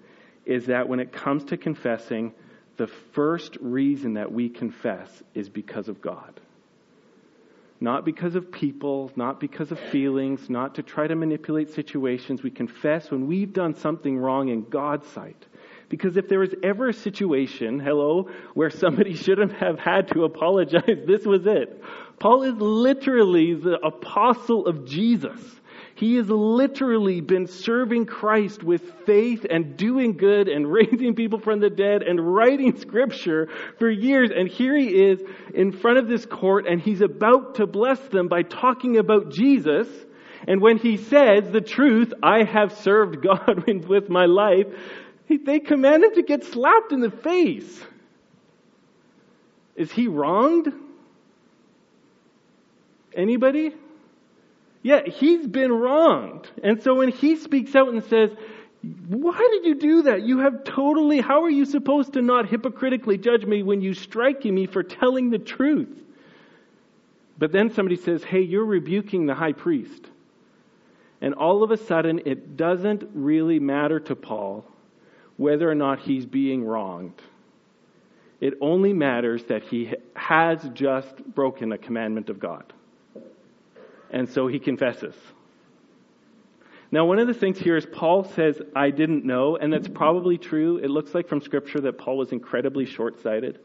is 0.43 0.65
that 0.65 0.89
when 0.89 0.99
it 0.99 1.11
comes 1.11 1.43
to 1.45 1.57
confessing, 1.57 2.33
the 2.77 2.87
first 2.87 3.55
reason 3.61 4.15
that 4.15 4.31
we 4.31 4.49
confess 4.49 5.21
is 5.35 5.49
because 5.49 5.87
of 5.87 6.01
God. 6.01 6.39
Not 7.79 8.05
because 8.05 8.33
of 8.33 8.51
people, 8.51 9.11
not 9.15 9.39
because 9.39 9.71
of 9.71 9.79
feelings, 9.79 10.49
not 10.49 10.73
to 10.75 10.81
try 10.81 11.05
to 11.05 11.15
manipulate 11.15 11.69
situations. 11.69 12.41
We 12.41 12.49
confess 12.49 13.11
when 13.11 13.27
we've 13.27 13.53
done 13.53 13.75
something 13.75 14.17
wrong 14.17 14.49
in 14.49 14.63
God's 14.63 15.07
sight 15.09 15.45
Because 15.89 16.17
if 16.17 16.27
there 16.27 16.39
was 16.39 16.53
ever 16.63 16.89
a 16.89 16.93
situation, 16.93 17.79
hello, 17.79 18.29
where 18.53 18.69
somebody 18.69 19.13
shouldn't 19.15 19.53
have 19.53 19.79
had 19.79 20.09
to 20.13 20.23
apologize, 20.23 20.83
this 21.07 21.25
was 21.25 21.45
it. 21.45 21.81
Paul 22.19 22.43
is 22.43 22.55
literally 22.55 23.55
the 23.55 23.79
apostle 23.83 24.67
of 24.67 24.85
Jesus. 24.85 25.39
He 25.95 26.15
has 26.15 26.29
literally 26.29 27.19
been 27.19 27.47
serving 27.47 28.05
Christ 28.05 28.63
with 28.63 29.05
faith 29.05 29.45
and 29.49 29.75
doing 29.75 30.15
good 30.15 30.47
and 30.47 30.71
raising 30.71 31.13
people 31.13 31.39
from 31.39 31.59
the 31.59 31.69
dead 31.69 32.03
and 32.03 32.33
writing 32.33 32.77
scripture 32.77 33.49
for 33.79 33.89
years. 33.89 34.31
And 34.33 34.47
here 34.47 34.77
he 34.77 34.87
is 34.87 35.19
in 35.53 35.73
front 35.73 35.97
of 35.97 36.07
this 36.07 36.25
court 36.25 36.67
and 36.67 36.79
he's 36.79 37.01
about 37.01 37.55
to 37.55 37.67
bless 37.67 37.99
them 38.07 38.29
by 38.29 38.43
talking 38.43 38.97
about 38.97 39.31
Jesus. 39.31 39.89
And 40.47 40.61
when 40.61 40.77
he 40.77 40.95
says 40.95 41.51
the 41.51 41.59
truth, 41.59 42.13
I 42.23 42.45
have 42.45 42.77
served 42.77 43.21
God 43.23 43.65
with 43.67 44.09
my 44.09 44.25
life, 44.25 44.67
they 45.37 45.59
command 45.59 46.03
him 46.03 46.15
to 46.15 46.23
get 46.23 46.43
slapped 46.43 46.91
in 46.91 47.01
the 47.01 47.11
face. 47.11 47.83
Is 49.75 49.91
he 49.91 50.07
wronged? 50.07 50.73
Anybody? 53.13 53.73
Yeah, 54.81 55.01
he's 55.05 55.47
been 55.47 55.71
wronged. 55.71 56.49
And 56.63 56.81
so 56.81 56.95
when 56.95 57.09
he 57.09 57.35
speaks 57.35 57.75
out 57.75 57.89
and 57.89 58.03
says, 58.05 58.31
why 59.07 59.37
did 59.51 59.65
you 59.65 59.75
do 59.75 60.01
that? 60.03 60.23
You 60.23 60.39
have 60.39 60.63
totally, 60.63 61.19
how 61.19 61.43
are 61.43 61.49
you 61.49 61.65
supposed 61.65 62.13
to 62.13 62.21
not 62.21 62.47
hypocritically 62.47 63.17
judge 63.17 63.45
me 63.45 63.61
when 63.61 63.81
you 63.81 63.93
strike 63.93 64.45
me 64.45 64.67
for 64.67 64.83
telling 64.83 65.29
the 65.29 65.37
truth? 65.37 65.95
But 67.37 67.51
then 67.51 67.71
somebody 67.71 67.97
says, 67.97 68.23
hey, 68.23 68.41
you're 68.41 68.65
rebuking 68.65 69.25
the 69.25 69.35
high 69.35 69.53
priest. 69.53 70.09
And 71.21 71.33
all 71.33 71.63
of 71.63 71.71
a 71.71 71.77
sudden, 71.77 72.21
it 72.25 72.55
doesn't 72.55 73.03
really 73.13 73.59
matter 73.59 73.99
to 73.99 74.15
Paul 74.15 74.65
whether 75.39 75.71
or 75.71 75.73
not 75.73 76.01
he's 76.01 76.25
being 76.25 76.65
wronged. 76.65 77.21
It 78.41 78.55
only 78.59 78.91
matters 78.91 79.41
that 79.45 79.63
he 79.63 79.93
has 80.13 80.59
just 80.73 81.23
broken 81.33 81.71
a 81.71 81.77
commandment 81.77 82.29
of 82.29 82.41
God. 82.41 82.73
And 84.11 84.27
so 84.27 84.47
he 84.47 84.59
confesses. 84.59 85.15
Now, 86.91 87.05
one 87.05 87.19
of 87.19 87.27
the 87.27 87.33
things 87.33 87.57
here 87.57 87.77
is 87.77 87.85
Paul 87.85 88.25
says, 88.25 88.61
I 88.75 88.89
didn't 88.89 89.23
know, 89.23 89.55
and 89.55 89.71
that's 89.71 89.87
probably 89.87 90.37
true. 90.37 90.75
It 90.77 90.89
looks 90.89 91.15
like 91.15 91.29
from 91.29 91.39
Scripture 91.39 91.79
that 91.81 91.97
Paul 91.97 92.17
was 92.17 92.33
incredibly 92.33 92.85
short 92.85 93.21
sighted 93.21 93.59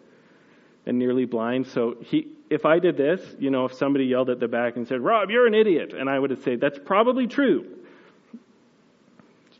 and 0.86 0.96
nearly 0.96 1.24
blind. 1.24 1.66
So 1.66 1.96
he, 2.02 2.28
if 2.50 2.64
I 2.64 2.78
did 2.78 2.96
this, 2.96 3.20
you 3.40 3.50
know, 3.50 3.64
if 3.64 3.74
somebody 3.74 4.04
yelled 4.04 4.30
at 4.30 4.38
the 4.38 4.46
back 4.46 4.76
and 4.76 4.86
said, 4.86 5.00
Rob, 5.00 5.28
you're 5.28 5.48
an 5.48 5.54
idiot, 5.54 5.92
and 5.92 6.08
I 6.08 6.20
would 6.20 6.30
have 6.30 6.42
said, 6.44 6.60
that's 6.60 6.78
probably 6.78 7.26
true. 7.26 7.66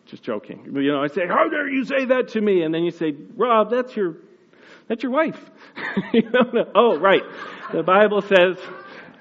Just 0.07 0.23
joking. 0.23 0.65
You 0.75 0.93
know, 0.93 1.03
I 1.03 1.09
say, 1.09 1.27
how 1.27 1.49
dare 1.49 1.69
you 1.69 1.85
say 1.85 2.05
that 2.07 2.29
to 2.29 2.41
me? 2.41 2.63
And 2.63 2.75
then 2.75 2.85
you 2.85 2.91
say, 2.91 3.15
Rob, 3.37 3.71
that's 3.71 3.97
your, 3.97 4.17
that's 4.87 5.03
your 5.03 5.13
wife. 5.13 5.39
you 6.13 6.31
know? 6.31 6.71
Oh, 6.75 6.99
right. 6.99 7.23
The 7.73 7.83
Bible 7.83 8.21
says, 8.21 8.59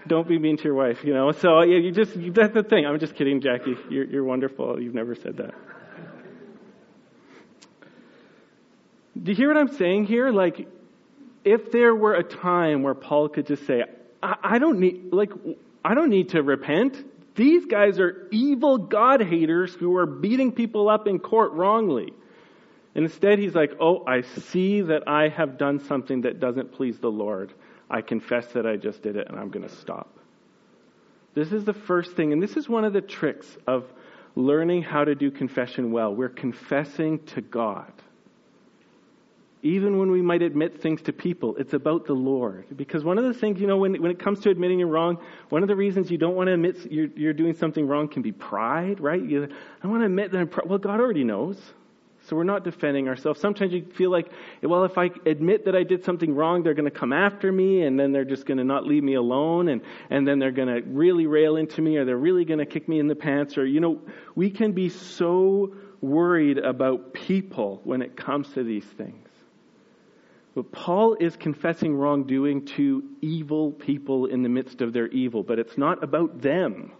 don't 0.07 0.27
be 0.27 0.37
mean 0.37 0.57
to 0.57 0.63
your 0.63 0.73
wife, 0.75 1.03
you 1.03 1.13
know. 1.13 1.31
So 1.31 1.61
yeah, 1.63 1.77
you 1.77 1.91
just 1.91 2.13
that's 2.33 2.53
the 2.53 2.63
thing. 2.63 2.85
I'm 2.85 2.99
just 2.99 3.15
kidding, 3.15 3.41
Jackie. 3.41 3.77
You're 3.89 4.05
you're 4.05 4.23
wonderful. 4.23 4.81
You've 4.81 4.93
never 4.93 5.15
said 5.15 5.37
that. 5.37 5.53
Do 9.21 9.31
you 9.31 9.35
hear 9.35 9.47
what 9.47 9.57
I'm 9.57 9.73
saying 9.73 10.05
here? 10.05 10.31
Like, 10.31 10.67
if 11.45 11.71
there 11.71 11.95
were 11.95 12.15
a 12.15 12.23
time 12.23 12.83
where 12.83 12.95
Paul 12.95 13.29
could 13.29 13.47
just 13.47 13.65
say, 13.65 13.83
I, 14.21 14.35
I 14.43 14.59
don't 14.59 14.79
need 14.79 15.13
like 15.13 15.31
I 15.85 15.93
don't 15.93 16.09
need 16.09 16.29
to 16.29 16.41
repent. 16.41 16.97
These 17.35 17.65
guys 17.65 17.99
are 17.99 18.27
evil 18.31 18.77
God 18.77 19.21
haters 19.21 19.73
who 19.73 19.95
are 19.97 20.05
beating 20.05 20.51
people 20.51 20.89
up 20.89 21.07
in 21.07 21.19
court 21.19 21.53
wrongly. 21.53 22.13
And 22.95 23.05
instead, 23.05 23.39
he's 23.39 23.55
like, 23.55 23.71
Oh, 23.79 24.05
I 24.05 24.21
see 24.21 24.81
that 24.81 25.07
I 25.07 25.29
have 25.29 25.57
done 25.57 25.79
something 25.79 26.21
that 26.21 26.39
doesn't 26.39 26.73
please 26.73 26.99
the 26.99 27.11
Lord. 27.11 27.53
I 27.89 28.01
confess 28.01 28.47
that 28.53 28.65
I 28.65 28.75
just 28.75 29.01
did 29.01 29.15
it 29.15 29.27
and 29.29 29.39
I'm 29.39 29.49
going 29.49 29.67
to 29.67 29.75
stop. 29.75 30.19
This 31.33 31.51
is 31.51 31.65
the 31.65 31.73
first 31.73 32.15
thing, 32.15 32.31
and 32.31 32.41
this 32.41 32.57
is 32.57 32.69
one 32.69 32.85
of 32.85 32.93
the 32.93 33.01
tricks 33.01 33.57
of 33.65 33.91
learning 34.35 34.83
how 34.83 35.03
to 35.03 35.15
do 35.15 35.31
confession 35.31 35.91
well. 35.91 36.13
We're 36.13 36.29
confessing 36.29 37.19
to 37.27 37.41
God. 37.41 37.91
Even 39.63 39.97
when 39.97 40.11
we 40.11 40.21
might 40.21 40.41
admit 40.41 40.81
things 40.81 41.01
to 41.03 41.13
people, 41.13 41.55
it's 41.55 41.73
about 41.73 42.05
the 42.05 42.13
Lord. 42.13 42.65
Because 42.75 43.05
one 43.05 43.17
of 43.17 43.23
the 43.23 43.33
things, 43.33 43.61
you 43.61 43.67
know, 43.67 43.77
when, 43.77 43.99
when 44.01 44.11
it 44.11 44.19
comes 44.19 44.41
to 44.41 44.49
admitting 44.49 44.77
you're 44.77 44.89
wrong, 44.89 45.17
one 45.49 45.63
of 45.63 45.69
the 45.69 45.75
reasons 45.75 46.11
you 46.11 46.17
don't 46.17 46.35
want 46.35 46.47
to 46.47 46.53
admit 46.53 46.91
you're, 46.91 47.07
you're 47.15 47.33
doing 47.33 47.55
something 47.55 47.87
wrong 47.87 48.09
can 48.09 48.21
be 48.21 48.33
pride, 48.33 48.99
right? 48.99 49.23
You, 49.23 49.47
I 49.81 49.87
want 49.87 50.01
to 50.01 50.05
admit 50.05 50.33
that 50.33 50.39
I'm, 50.39 50.49
pr-. 50.49 50.65
well, 50.65 50.79
God 50.79 50.99
already 50.99 51.23
knows. 51.23 51.57
So 52.27 52.35
we're 52.35 52.43
not 52.43 52.63
defending 52.63 53.07
ourselves. 53.07 53.39
Sometimes 53.39 53.73
you 53.73 53.85
feel 53.95 54.09
like, 54.09 54.29
well, 54.61 54.83
if 54.85 54.97
I 54.97 55.11
admit 55.25 55.65
that 55.65 55.75
I 55.75 55.83
did 55.83 56.03
something 56.05 56.35
wrong, 56.35 56.63
they're 56.63 56.73
going 56.73 56.89
to 56.89 56.99
come 56.99 57.11
after 57.11 57.51
me, 57.51 57.83
and 57.83 57.99
then 57.99 58.11
they're 58.11 58.23
just 58.25 58.45
going 58.45 58.59
to 58.59 58.63
not 58.63 58.85
leave 58.85 59.03
me 59.03 59.15
alone, 59.15 59.67
and, 59.69 59.81
and 60.09 60.25
then 60.27 60.39
they're 60.39 60.51
going 60.51 60.69
to 60.69 60.81
really 60.89 61.25
rail 61.25 61.57
into 61.57 61.81
me, 61.81 61.97
or 61.97 62.05
they're 62.05 62.17
really 62.17 62.45
going 62.45 62.59
to 62.59 62.65
kick 62.65 62.87
me 62.87 62.99
in 62.99 63.07
the 63.07 63.15
pants, 63.15 63.57
or, 63.57 63.65
you 63.65 63.81
know, 63.81 64.01
we 64.35 64.49
can 64.49 64.71
be 64.71 64.87
so 64.87 65.75
worried 65.99 66.57
about 66.57 67.13
people 67.13 67.81
when 67.83 68.01
it 68.01 68.15
comes 68.15 68.49
to 68.53 68.63
these 68.63 68.85
things. 68.85 69.27
But 70.55 70.71
Paul 70.71 71.15
is 71.19 71.35
confessing 71.35 71.95
wrongdoing 71.95 72.65
to 72.77 73.03
evil 73.21 73.71
people 73.71 74.27
in 74.27 74.43
the 74.43 74.49
midst 74.49 74.81
of 74.81 74.93
their 74.93 75.07
evil, 75.07 75.41
but 75.41 75.57
it's 75.57 75.77
not 75.77 76.03
about 76.03 76.41
them. 76.41 76.91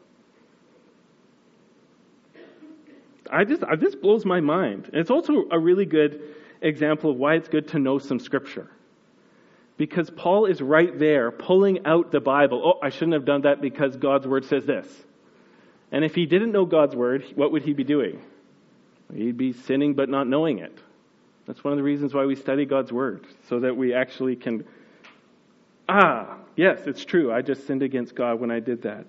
I 3.30 3.44
just, 3.46 3.64
I, 3.64 3.76
this 3.76 3.96
blows 3.96 4.26
my 4.26 4.42
mind. 4.42 4.86
And 4.88 4.96
it's 4.96 5.12
also 5.12 5.46
a 5.52 5.60
really 5.60 5.86
good 5.86 6.22
example 6.62 7.12
of 7.12 7.18
why 7.18 7.36
it's 7.36 7.48
good 7.48 7.68
to 7.70 7.80
know 7.80 8.00
some 8.00 8.20
scripture. 8.20 8.70
Because 9.78 10.10
Paul 10.10 10.46
is 10.46 10.62
right 10.62 10.98
there 10.98 11.32
pulling 11.32 11.86
out 11.86 12.12
the 12.12 12.20
Bible. 12.20 12.62
Oh, 12.64 12.86
I 12.86 12.90
shouldn't 12.90 13.14
have 13.14 13.26
done 13.26 13.42
that 13.42 13.62
because 13.62 13.96
God's 13.96 14.28
word 14.28 14.46
says 14.46 14.66
this. 14.66 14.88
And 15.92 16.04
if 16.04 16.16
he 16.16 16.26
didn't 16.26 16.52
know 16.52 16.66
God's 16.66 16.96
word, 16.96 17.26
what 17.36 17.52
would 17.52 17.64
he 17.64 17.74
be 17.74 17.84
doing? 17.84 18.22
He'd 19.14 19.38
be 19.38 19.54
sinning 19.54 19.94
but 19.94 20.10
not 20.10 20.28
knowing 20.28 20.60
it. 20.60 20.78
That's 21.46 21.64
one 21.64 21.74
of 21.74 21.78
the 21.78 21.84
reasons 21.84 22.14
why 22.14 22.26
we 22.26 22.36
study 22.36 22.66
God's 22.66 22.92
word, 22.92 23.26
so 23.50 23.60
that 23.60 23.76
we 23.76 23.94
actually 23.94 24.36
can. 24.36 24.66
Ah, 25.90 26.38
yes, 26.56 26.80
it's 26.86 27.04
true. 27.04 27.34
I 27.34 27.42
just 27.42 27.68
sinned 27.68 27.84
against 27.84 28.16
God 28.16 28.40
when 28.40 28.50
I 28.50 28.60
did 28.60 28.82
that. 28.84 29.06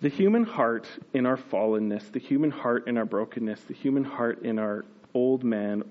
The 0.00 0.08
human 0.08 0.42
heart 0.42 0.88
in 1.14 1.26
our 1.26 1.36
fallenness, 1.36 2.10
the 2.10 2.18
human 2.18 2.50
heart 2.50 2.88
in 2.88 2.98
our 2.98 3.04
brokenness, 3.04 3.60
the 3.68 3.74
human 3.74 4.02
heart 4.02 4.42
in 4.42 4.58
our 4.58 4.84
old 5.14 5.44
man 5.44 5.84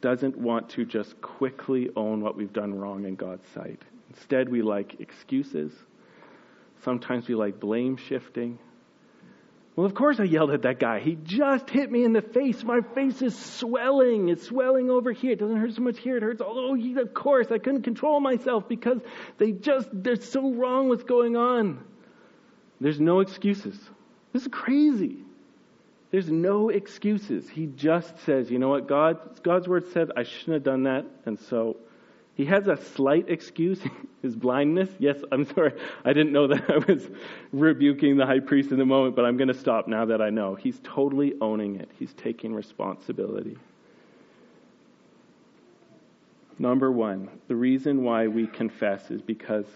doesn't 0.00 0.38
want 0.38 0.68
to 0.70 0.84
just 0.84 1.20
quickly 1.20 1.90
own 1.96 2.20
what 2.20 2.36
we've 2.36 2.52
done 2.52 2.78
wrong 2.78 3.06
in 3.06 3.16
God's 3.16 3.48
sight. 3.48 3.82
Instead, 4.10 4.48
we 4.48 4.62
like 4.62 5.00
excuses. 5.00 5.72
Sometimes 6.84 7.26
we 7.26 7.34
like 7.34 7.58
blame 7.58 7.96
shifting. 7.96 8.56
Well, 9.76 9.84
of 9.84 9.94
course 9.94 10.18
I 10.18 10.24
yelled 10.24 10.52
at 10.52 10.62
that 10.62 10.80
guy. 10.80 11.00
He 11.00 11.18
just 11.22 11.68
hit 11.68 11.92
me 11.92 12.02
in 12.02 12.14
the 12.14 12.22
face. 12.22 12.64
My 12.64 12.80
face 12.94 13.20
is 13.20 13.38
swelling. 13.38 14.30
It's 14.30 14.46
swelling 14.46 14.90
over 14.90 15.12
here. 15.12 15.32
It 15.32 15.38
doesn't 15.38 15.58
hurt 15.58 15.74
so 15.74 15.82
much 15.82 15.98
here. 15.98 16.16
It 16.16 16.22
hurts 16.22 16.40
oh, 16.42 16.70
over. 16.70 17.00
Of 17.00 17.12
course, 17.12 17.48
I 17.50 17.58
couldn't 17.58 17.82
control 17.82 18.18
myself 18.18 18.66
because 18.68 18.98
they 19.36 19.52
just, 19.52 19.88
they're 19.92 20.16
so 20.16 20.54
wrong 20.54 20.88
what's 20.88 21.04
going 21.04 21.36
on. 21.36 21.84
There's 22.80 23.00
no 23.00 23.20
excuses. 23.20 23.78
This 24.32 24.42
is 24.42 24.48
crazy. 24.48 25.18
There's 26.10 26.30
no 26.30 26.70
excuses. 26.70 27.46
He 27.48 27.66
just 27.66 28.18
says, 28.20 28.50
you 28.50 28.58
know 28.58 28.70
what, 28.70 28.88
God, 28.88 29.42
God's 29.42 29.68
word 29.68 29.92
said 29.92 30.10
I 30.16 30.22
shouldn't 30.22 30.54
have 30.54 30.62
done 30.62 30.84
that, 30.84 31.04
and 31.26 31.38
so 31.38 31.76
he 32.36 32.44
has 32.44 32.68
a 32.68 32.76
slight 32.76 33.30
excuse, 33.30 33.80
his 34.22 34.36
blindness. 34.36 34.90
Yes, 34.98 35.16
I'm 35.32 35.46
sorry. 35.54 35.72
I 36.04 36.12
didn't 36.12 36.32
know 36.32 36.46
that 36.46 36.70
I 36.70 36.78
was 36.78 37.08
rebuking 37.52 38.18
the 38.18 38.26
high 38.26 38.40
priest 38.40 38.70
in 38.70 38.78
the 38.78 38.84
moment, 38.84 39.16
but 39.16 39.24
I'm 39.24 39.38
going 39.38 39.48
to 39.48 39.54
stop 39.54 39.88
now 39.88 40.04
that 40.04 40.20
I 40.20 40.28
know. 40.28 40.54
He's 40.54 40.78
totally 40.84 41.34
owning 41.40 41.76
it. 41.76 41.90
He's 41.98 42.12
taking 42.12 42.54
responsibility. 42.54 43.56
Number 46.58 46.92
one, 46.92 47.28
the 47.48 47.56
reason 47.56 48.04
why 48.04 48.28
we 48.28 48.46
confess 48.46 49.10
is 49.10 49.22
because 49.22 49.66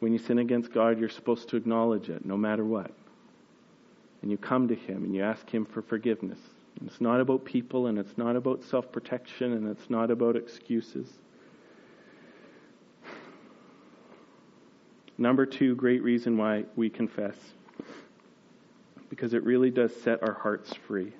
when 0.00 0.12
you 0.12 0.18
sin 0.18 0.38
against 0.38 0.72
God, 0.72 0.98
you're 0.98 1.08
supposed 1.08 1.48
to 1.50 1.56
acknowledge 1.56 2.08
it 2.08 2.24
no 2.24 2.36
matter 2.36 2.64
what. 2.64 2.90
And 4.20 4.30
you 4.32 4.36
come 4.36 4.66
to 4.66 4.74
Him 4.74 5.04
and 5.04 5.14
you 5.14 5.22
ask 5.22 5.48
Him 5.48 5.64
for 5.64 5.82
forgiveness. 5.82 6.38
It's 6.84 7.00
not 7.00 7.20
about 7.20 7.44
people 7.44 7.86
and 7.86 7.98
it's 7.98 8.18
not 8.18 8.34
about 8.34 8.64
self 8.64 8.90
protection 8.90 9.52
and 9.52 9.68
it's 9.68 9.90
not 9.90 10.10
about 10.10 10.34
excuses. 10.34 11.06
Number 15.18 15.46
two, 15.46 15.74
great 15.76 16.02
reason 16.02 16.36
why 16.36 16.64
we 16.76 16.88
confess. 16.88 17.36
Because 19.10 19.34
it 19.34 19.44
really 19.44 19.70
does 19.70 19.94
set 19.94 20.22
our 20.22 20.34
hearts 20.34 20.74
free. 20.86 21.12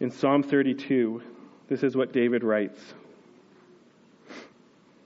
In 0.00 0.10
Psalm 0.10 0.42
32, 0.42 1.22
this 1.68 1.82
is 1.82 1.96
what 1.96 2.12
David 2.12 2.42
writes 2.42 2.80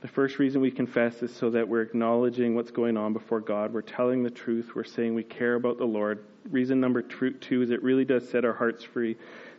The 0.00 0.08
first 0.08 0.38
reason 0.38 0.60
we 0.62 0.70
confess 0.70 1.22
is 1.22 1.34
so 1.34 1.50
that 1.50 1.68
we're 1.68 1.82
acknowledging 1.82 2.54
what's 2.54 2.70
going 2.70 2.96
on 2.96 3.12
before 3.12 3.40
God. 3.40 3.74
We're 3.74 3.82
telling 3.82 4.22
the 4.22 4.30
truth. 4.30 4.74
We're 4.74 4.84
saying 4.84 5.14
we 5.14 5.22
care 5.22 5.56
about 5.56 5.76
the 5.76 5.84
Lord. 5.84 6.24
Reason 6.50 6.80
number 6.80 7.02
two 7.02 7.62
is 7.62 7.70
it 7.70 7.82
really 7.82 8.04
does 8.04 8.26
set 8.28 8.44
our 8.44 8.54
hearts 8.54 8.82
free. 8.82 9.16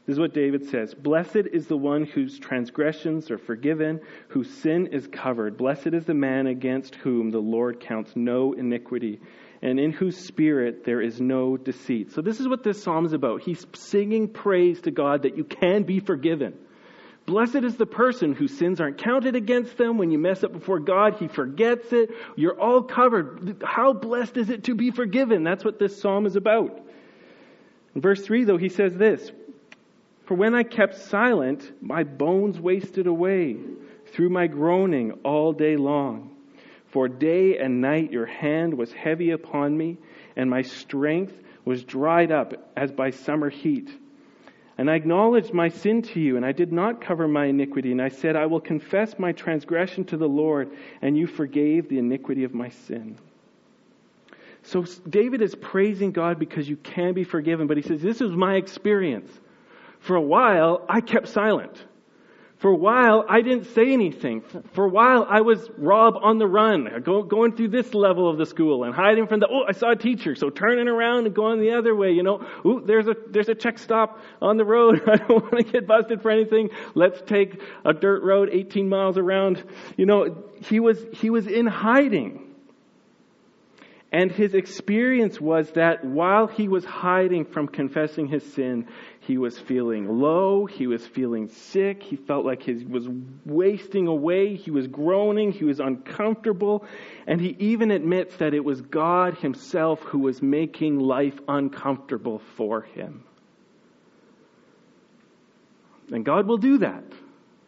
This 0.07 0.13
is 0.13 0.19
what 0.21 0.33
David 0.33 0.69
says 0.69 0.93
Blessed 0.93 1.47
is 1.51 1.67
the 1.67 1.75
one 1.75 2.05
whose 2.05 2.39
transgressions 2.39 3.29
are 3.29 3.37
forgiven, 3.37 3.99
whose 4.29 4.49
sin 4.49 4.87
is 4.87 5.05
covered. 5.05 5.57
Blessed 5.57 5.87
is 5.87 6.05
the 6.05 6.13
man 6.13 6.47
against 6.47 6.95
whom 6.95 7.29
the 7.29 7.39
Lord 7.39 7.81
counts 7.81 8.13
no 8.15 8.53
iniquity, 8.53 9.19
and 9.61 9.81
in 9.81 9.91
whose 9.91 10.17
spirit 10.17 10.85
there 10.85 11.01
is 11.01 11.19
no 11.19 11.57
deceit. 11.57 12.13
So, 12.13 12.21
this 12.21 12.39
is 12.39 12.47
what 12.47 12.63
this 12.63 12.81
psalm 12.81 13.05
is 13.05 13.11
about. 13.11 13.41
He's 13.41 13.65
singing 13.73 14.29
praise 14.29 14.79
to 14.81 14.91
God 14.91 15.23
that 15.23 15.35
you 15.35 15.43
can 15.43 15.83
be 15.83 15.99
forgiven. 15.99 16.53
Blessed 17.25 17.57
is 17.57 17.75
the 17.75 17.85
person 17.85 18.33
whose 18.33 18.57
sins 18.57 18.79
aren't 18.79 18.99
counted 18.99 19.35
against 19.35 19.77
them. 19.77 19.97
When 19.97 20.11
you 20.11 20.17
mess 20.17 20.41
up 20.41 20.53
before 20.53 20.79
God, 20.79 21.15
He 21.15 21.27
forgets 21.27 21.91
it. 21.91 22.11
You're 22.37 22.57
all 22.57 22.81
covered. 22.81 23.61
How 23.61 23.91
blessed 23.91 24.37
is 24.37 24.49
it 24.49 24.63
to 24.63 24.75
be 24.75 24.91
forgiven? 24.91 25.43
That's 25.43 25.65
what 25.65 25.79
this 25.79 25.99
psalm 25.99 26.25
is 26.25 26.37
about. 26.37 26.79
In 27.93 27.99
verse 27.99 28.21
3, 28.21 28.45
though, 28.45 28.55
he 28.55 28.69
says 28.69 28.95
this 28.95 29.29
For 30.27 30.35
when 30.35 30.53
I 30.53 30.63
kept 30.63 30.95
silent, 30.95 31.71
my 31.81 32.03
bones 32.03 32.59
wasted 32.59 33.07
away 33.07 33.55
through 34.07 34.29
my 34.29 34.47
groaning 34.47 35.13
all 35.23 35.53
day 35.53 35.77
long. 35.77 36.35
For 36.87 37.07
day 37.07 37.57
and 37.57 37.79
night 37.79 38.11
your 38.11 38.25
hand 38.25 38.73
was 38.73 38.91
heavy 38.91 39.31
upon 39.31 39.77
me, 39.77 39.97
and 40.35 40.49
my 40.49 40.63
strength 40.63 41.41
was 41.63 41.85
dried 41.85 42.33
up 42.33 42.71
as 42.75 42.91
by 42.91 43.11
summer 43.11 43.49
heat. 43.49 43.89
And 44.77 44.91
I 44.91 44.95
acknowledged 44.95 45.53
my 45.53 45.69
sin 45.69 46.01
to 46.03 46.19
you, 46.19 46.35
and 46.35 46.45
I 46.45 46.51
did 46.51 46.73
not 46.73 46.99
cover 46.99 47.29
my 47.29 47.45
iniquity. 47.45 47.93
And 47.93 48.01
I 48.01 48.09
said, 48.09 48.35
I 48.35 48.47
will 48.47 48.59
confess 48.59 49.17
my 49.17 49.31
transgression 49.31 50.03
to 50.05 50.17
the 50.17 50.27
Lord, 50.27 50.71
and 51.01 51.17
you 51.17 51.25
forgave 51.25 51.87
the 51.87 51.99
iniquity 51.99 52.43
of 52.43 52.53
my 52.53 52.67
sin. 52.67 53.17
So 54.63 54.83
David 55.07 55.41
is 55.41 55.55
praising 55.55 56.11
God 56.11 56.37
because 56.37 56.67
you 56.67 56.75
can 56.75 57.13
be 57.13 57.23
forgiven, 57.23 57.65
but 57.67 57.77
he 57.77 57.83
says, 57.83 58.01
This 58.01 58.19
is 58.19 58.31
my 58.31 58.55
experience. 58.55 59.31
For 60.07 60.15
a 60.15 60.21
while, 60.21 60.85
I 60.87 61.01
kept 61.01 61.27
silent. 61.27 61.83
For 62.59 62.71
a 62.71 62.75
while, 62.75 63.25
I 63.27 63.41
didn't 63.41 63.65
say 63.75 63.91
anything. 63.91 64.41
For 64.71 64.85
a 64.85 64.89
while, 64.89 65.27
I 65.29 65.41
was 65.41 65.69
Rob 65.77 66.15
on 66.21 66.37
the 66.37 66.47
run, 66.47 66.87
uh, 66.87 66.99
going 66.99 67.57
through 67.57 67.67
this 67.67 67.93
level 67.93 68.29
of 68.29 68.37
the 68.37 68.45
school 68.45 68.85
and 68.85 68.95
hiding 68.95 69.27
from 69.27 69.41
the, 69.41 69.49
oh, 69.51 69.65
I 69.67 69.73
saw 69.73 69.91
a 69.91 69.95
teacher, 69.97 70.33
so 70.33 70.49
turning 70.49 70.87
around 70.87 71.25
and 71.25 71.35
going 71.35 71.59
the 71.59 71.71
other 71.71 71.93
way, 71.93 72.13
you 72.13 72.23
know. 72.23 72.43
Ooh, 72.65 72.81
there's 72.83 73.07
a, 73.09 73.15
there's 73.29 73.49
a 73.49 73.53
check 73.53 73.77
stop 73.77 74.21
on 74.41 74.55
the 74.55 74.63
road. 74.63 75.01
I 75.07 75.17
don't 75.17 75.43
want 75.43 75.57
to 75.57 75.71
get 75.73 75.85
busted 75.85 76.21
for 76.21 76.31
anything. 76.31 76.69
Let's 76.95 77.21
take 77.27 77.61
a 77.83 77.93
dirt 77.93 78.23
road 78.23 78.49
18 78.49 78.87
miles 78.87 79.17
around. 79.17 79.61
You 79.97 80.05
know, 80.05 80.45
he 80.63 80.79
was, 80.79 81.05
he 81.11 81.29
was 81.29 81.47
in 81.47 81.67
hiding. 81.67 82.46
And 84.17 84.31
his 84.31 84.55
experience 84.55 85.39
was 85.39 85.69
that 85.73 86.03
while 86.03 86.47
he 86.47 86.67
was 86.67 86.83
hiding 86.83 87.45
from 87.45 87.67
confessing 87.67 88.25
his 88.25 88.41
sin, 88.53 88.87
he 89.19 89.37
was 89.37 89.59
feeling 89.59 90.07
low, 90.07 90.65
he 90.65 90.87
was 90.87 91.05
feeling 91.05 91.49
sick, 91.49 92.01
he 92.01 92.15
felt 92.15 92.43
like 92.43 92.63
he 92.63 92.83
was 92.83 93.07
wasting 93.45 94.07
away, 94.07 94.55
he 94.55 94.71
was 94.71 94.87
groaning, 94.87 95.51
he 95.51 95.65
was 95.65 95.79
uncomfortable, 95.79 96.83
and 97.27 97.39
he 97.39 97.55
even 97.59 97.91
admits 97.91 98.35
that 98.37 98.55
it 98.55 98.65
was 98.65 98.81
God 98.81 99.37
himself 99.37 99.99
who 99.99 100.17
was 100.17 100.41
making 100.41 100.97
life 100.97 101.39
uncomfortable 101.47 102.39
for 102.55 102.81
him. 102.81 103.23
And 106.11 106.25
God 106.25 106.47
will 106.47 106.57
do 106.57 106.79
that. 106.79 107.03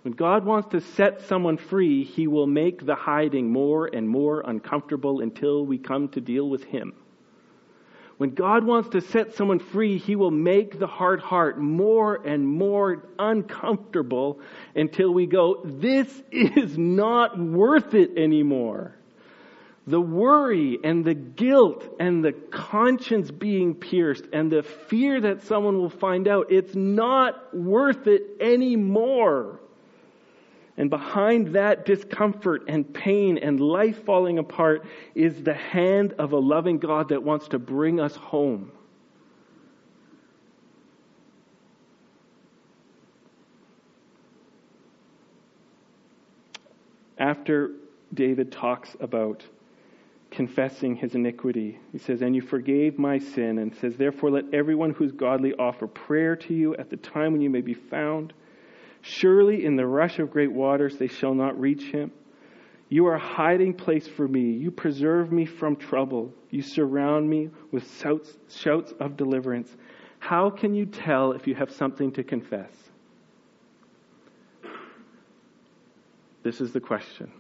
When 0.02 0.14
God 0.14 0.46
wants 0.46 0.70
to 0.70 0.80
set 0.80 1.22
someone 1.22 1.58
free, 1.58 2.06
He 2.06 2.28
will 2.28 2.48
make 2.48 2.86
the 2.86 2.96
hiding 2.96 3.52
more 3.52 3.88
and 3.88 4.08
more 4.08 4.42
uncomfortable 4.46 5.20
until 5.20 5.66
we 5.66 5.78
come 5.78 6.08
to 6.10 6.22
deal 6.22 6.50
with 6.50 6.64
Him. 6.64 6.94
When 8.18 8.32
God 8.32 8.66
wants 8.66 8.90
to 8.90 9.02
set 9.02 9.36
someone 9.36 9.60
free, 9.60 9.98
He 9.98 10.16
will 10.16 10.32
make 10.32 10.80
the 10.80 10.88
hard 10.88 11.20
heart 11.20 11.60
more 11.60 12.16
and 12.16 12.48
more 12.48 13.10
uncomfortable 13.18 14.40
until 14.76 15.14
we 15.14 15.26
go, 15.26 15.62
This 15.66 16.22
is 16.32 16.78
not 16.78 17.38
worth 17.38 17.94
it 17.94 18.18
anymore. 18.18 18.96
The 19.86 20.00
worry 20.00 20.78
and 20.84 21.04
the 21.04 21.16
guilt 21.16 21.84
and 22.00 22.24
the 22.24 22.34
conscience 22.34 23.32
being 23.32 23.74
pierced 23.74 24.26
and 24.32 24.52
the 24.52 24.64
fear 24.64 25.20
that 25.22 25.42
someone 25.44 25.78
will 25.78 25.90
find 25.90 26.28
out, 26.28 26.52
it's 26.52 26.76
not 26.76 27.56
worth 27.58 28.06
it 28.06 28.22
anymore. 28.40 29.60
And 30.80 30.90
behind 30.90 31.56
that 31.56 31.86
discomfort 31.86 32.64
and 32.70 32.92
pain 32.94 33.38
and 33.38 33.60
life 33.60 34.06
falling 34.06 34.40
apart 34.40 34.86
is 35.14 35.44
the 35.44 35.54
hand 35.54 36.14
of 36.14 36.32
a 36.32 36.40
loving 36.40 36.78
God 36.78 37.10
that 37.10 37.22
wants 37.22 37.50
to 37.50 37.60
bring 37.60 38.00
us 38.00 38.16
home. 38.16 38.72
After 47.18 47.72
David 48.14 48.50
talks 48.50 48.96
about 49.02 49.44
confessing 50.32 50.96
his 50.96 51.14
iniquity, 51.14 51.78
he 51.92 51.98
says, 51.98 52.22
And 52.22 52.34
you 52.34 52.42
forgave 52.42 52.98
my 52.98 53.20
sin, 53.20 53.58
and 53.58 53.76
says, 53.76 53.98
Therefore 53.98 54.32
let 54.32 54.46
everyone 54.54 54.92
who 54.92 55.04
is 55.04 55.12
godly 55.12 55.54
offer 55.56 55.88
prayer 55.88 56.38
to 56.38 56.54
you 56.54 56.74
at 56.78 56.90
the 56.90 56.96
time 56.96 57.34
when 57.34 57.42
you 57.42 57.50
may 57.50 57.60
be 57.60 57.74
found. 57.74 58.32
Surely 59.02 59.66
in 59.66 59.76
the 59.76 59.86
rush 59.86 60.20
of 60.20 60.32
great 60.32 60.52
waters 60.52 60.98
they 60.98 61.08
shall 61.08 61.34
not 61.34 61.60
reach 61.60 61.84
him. 61.84 62.12
You 62.90 63.06
are 63.06 63.16
a 63.16 63.20
hiding 63.20 63.76
place 63.76 64.08
for 64.08 64.28
me. 64.28 64.52
You 64.54 64.72
preserve 64.72 65.32
me 65.32 65.46
from 65.46 65.76
trouble. 65.76 66.34
You 66.50 66.64
surround 66.64 67.30
me 67.30 67.50
with 67.72 67.90
shouts, 68.00 68.36
shouts 68.50 68.94
of 69.00 69.16
deliverance. 69.16 69.76
How 70.18 70.50
can 70.50 70.74
you 70.74 70.86
tell 70.86 71.34
if 71.34 71.48
you 71.48 71.56
have 71.56 71.72
something 71.72 72.12
to 72.14 72.24
confess? 72.24 72.72
This 76.42 76.62
is 76.62 76.74
the 76.74 76.80
question. 76.80 77.32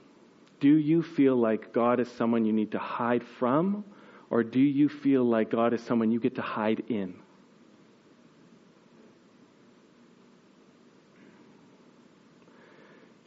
Do 0.59 0.77
you 0.77 1.01
feel 1.01 1.35
like 1.35 1.73
God 1.73 1.99
is 1.99 2.11
someone 2.11 2.45
you 2.45 2.53
need 2.53 2.71
to 2.71 2.79
hide 2.79 3.23
from, 3.23 3.83
or 4.29 4.43
do 4.43 4.59
you 4.59 4.87
feel 4.87 5.23
like 5.23 5.49
God 5.49 5.73
is 5.73 5.81
someone 5.81 6.11
you 6.11 6.19
get 6.19 6.35
to 6.35 6.41
hide 6.41 6.83
in? 6.89 7.15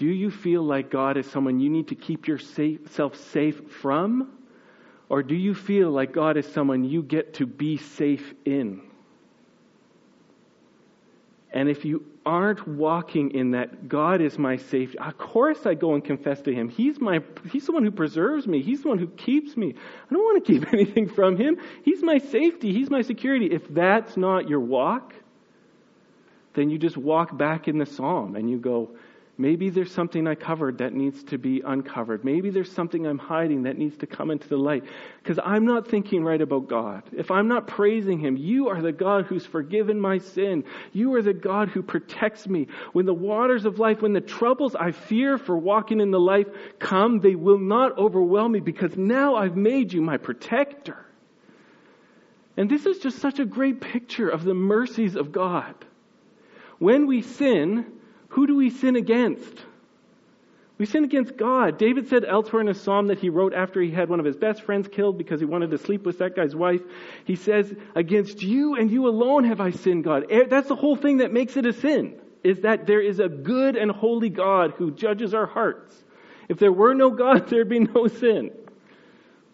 Do 0.02 0.08
you 0.08 0.32
feel 0.32 0.64
like 0.64 0.90
God 0.90 1.16
is 1.16 1.30
someone 1.30 1.60
you 1.60 1.70
need 1.70 1.86
to 1.90 1.94
keep 1.94 2.26
yourself 2.26 3.14
safe 3.30 3.70
from? 3.80 4.32
Or 5.08 5.22
do 5.22 5.36
you 5.36 5.54
feel 5.54 5.92
like 5.92 6.12
God 6.12 6.36
is 6.36 6.44
someone 6.52 6.82
you 6.82 7.04
get 7.04 7.34
to 7.34 7.46
be 7.46 7.76
safe 7.76 8.34
in? 8.44 8.82
And 11.52 11.68
if 11.68 11.84
you 11.84 12.04
aren't 12.26 12.66
walking 12.66 13.30
in 13.30 13.52
that 13.52 13.88
God 13.88 14.20
is 14.20 14.36
my 14.40 14.56
safety, 14.56 14.98
of 14.98 15.16
course 15.18 15.66
I 15.66 15.74
go 15.74 15.94
and 15.94 16.04
confess 16.04 16.42
to 16.42 16.52
Him. 16.52 16.68
He's 16.68 17.00
my 17.00 17.20
He's 17.52 17.66
the 17.66 17.72
one 17.72 17.84
who 17.84 17.92
preserves 17.92 18.44
me. 18.48 18.60
He's 18.60 18.82
the 18.82 18.88
one 18.88 18.98
who 18.98 19.06
keeps 19.06 19.56
me. 19.56 19.68
I 19.68 20.12
don't 20.12 20.24
want 20.24 20.44
to 20.44 20.52
keep 20.58 20.72
anything 20.72 21.10
from 21.10 21.36
Him. 21.36 21.58
He's 21.84 22.02
my 22.02 22.18
safety. 22.18 22.72
He's 22.72 22.90
my 22.90 23.02
security. 23.02 23.46
If 23.52 23.68
that's 23.68 24.16
not 24.16 24.48
your 24.48 24.58
walk, 24.58 25.14
then 26.54 26.70
you 26.70 26.78
just 26.78 26.96
walk 26.96 27.38
back 27.38 27.68
in 27.68 27.78
the 27.78 27.86
psalm 27.86 28.34
and 28.34 28.50
you 28.50 28.58
go, 28.58 28.96
Maybe 29.38 29.70
there's 29.70 29.90
something 29.90 30.26
I 30.26 30.34
covered 30.34 30.78
that 30.78 30.92
needs 30.92 31.24
to 31.24 31.38
be 31.38 31.62
uncovered. 31.64 32.22
Maybe 32.22 32.50
there's 32.50 32.70
something 32.70 33.06
I'm 33.06 33.18
hiding 33.18 33.62
that 33.62 33.78
needs 33.78 33.96
to 33.98 34.06
come 34.06 34.30
into 34.30 34.46
the 34.46 34.58
light. 34.58 34.84
Because 35.22 35.38
I'm 35.42 35.64
not 35.64 35.88
thinking 35.88 36.22
right 36.22 36.40
about 36.40 36.68
God. 36.68 37.02
If 37.12 37.30
I'm 37.30 37.48
not 37.48 37.66
praising 37.66 38.20
Him, 38.20 38.36
you 38.36 38.68
are 38.68 38.82
the 38.82 38.92
God 38.92 39.24
who's 39.24 39.46
forgiven 39.46 39.98
my 39.98 40.18
sin. 40.18 40.64
You 40.92 41.14
are 41.14 41.22
the 41.22 41.32
God 41.32 41.70
who 41.70 41.82
protects 41.82 42.46
me. 42.46 42.68
When 42.92 43.06
the 43.06 43.14
waters 43.14 43.64
of 43.64 43.78
life, 43.78 44.02
when 44.02 44.12
the 44.12 44.20
troubles 44.20 44.74
I 44.74 44.92
fear 44.92 45.38
for 45.38 45.56
walking 45.56 46.00
in 46.00 46.10
the 46.10 46.20
life 46.20 46.48
come, 46.78 47.20
they 47.20 47.34
will 47.34 47.58
not 47.58 47.96
overwhelm 47.96 48.52
me 48.52 48.60
because 48.60 48.98
now 48.98 49.36
I've 49.36 49.56
made 49.56 49.94
you 49.94 50.02
my 50.02 50.18
protector. 50.18 51.06
And 52.58 52.70
this 52.70 52.84
is 52.84 52.98
just 52.98 53.18
such 53.18 53.38
a 53.38 53.46
great 53.46 53.80
picture 53.80 54.28
of 54.28 54.44
the 54.44 54.52
mercies 54.52 55.16
of 55.16 55.32
God. 55.32 55.74
When 56.78 57.06
we 57.06 57.22
sin, 57.22 57.86
who 58.32 58.46
do 58.46 58.56
we 58.56 58.70
sin 58.70 58.96
against? 58.96 59.62
We 60.78 60.86
sin 60.86 61.04
against 61.04 61.36
God. 61.36 61.76
David 61.76 62.08
said 62.08 62.24
elsewhere 62.24 62.62
in 62.62 62.68
a 62.68 62.74
psalm 62.74 63.08
that 63.08 63.18
he 63.18 63.28
wrote 63.28 63.52
after 63.52 63.80
he 63.80 63.90
had 63.90 64.08
one 64.08 64.20
of 64.20 64.24
his 64.24 64.36
best 64.36 64.62
friends 64.62 64.88
killed 64.88 65.18
because 65.18 65.38
he 65.38 65.44
wanted 65.44 65.70
to 65.70 65.78
sleep 65.78 66.04
with 66.06 66.18
that 66.18 66.34
guy's 66.34 66.56
wife. 66.56 66.80
He 67.26 67.36
says, 67.36 67.72
Against 67.94 68.42
you 68.42 68.74
and 68.76 68.90
you 68.90 69.06
alone 69.06 69.44
have 69.44 69.60
I 69.60 69.70
sinned, 69.70 70.04
God. 70.04 70.24
Eh, 70.30 70.44
that's 70.48 70.68
the 70.68 70.74
whole 70.74 70.96
thing 70.96 71.18
that 71.18 71.30
makes 71.30 71.58
it 71.58 71.66
a 71.66 71.74
sin, 71.74 72.14
is 72.42 72.60
that 72.60 72.86
there 72.86 73.02
is 73.02 73.20
a 73.20 73.28
good 73.28 73.76
and 73.76 73.90
holy 73.90 74.30
God 74.30 74.72
who 74.78 74.90
judges 74.92 75.34
our 75.34 75.46
hearts. 75.46 75.94
If 76.48 76.58
there 76.58 76.72
were 76.72 76.94
no 76.94 77.10
God, 77.10 77.48
there'd 77.50 77.68
be 77.68 77.80
no 77.80 78.08
sin. 78.08 78.50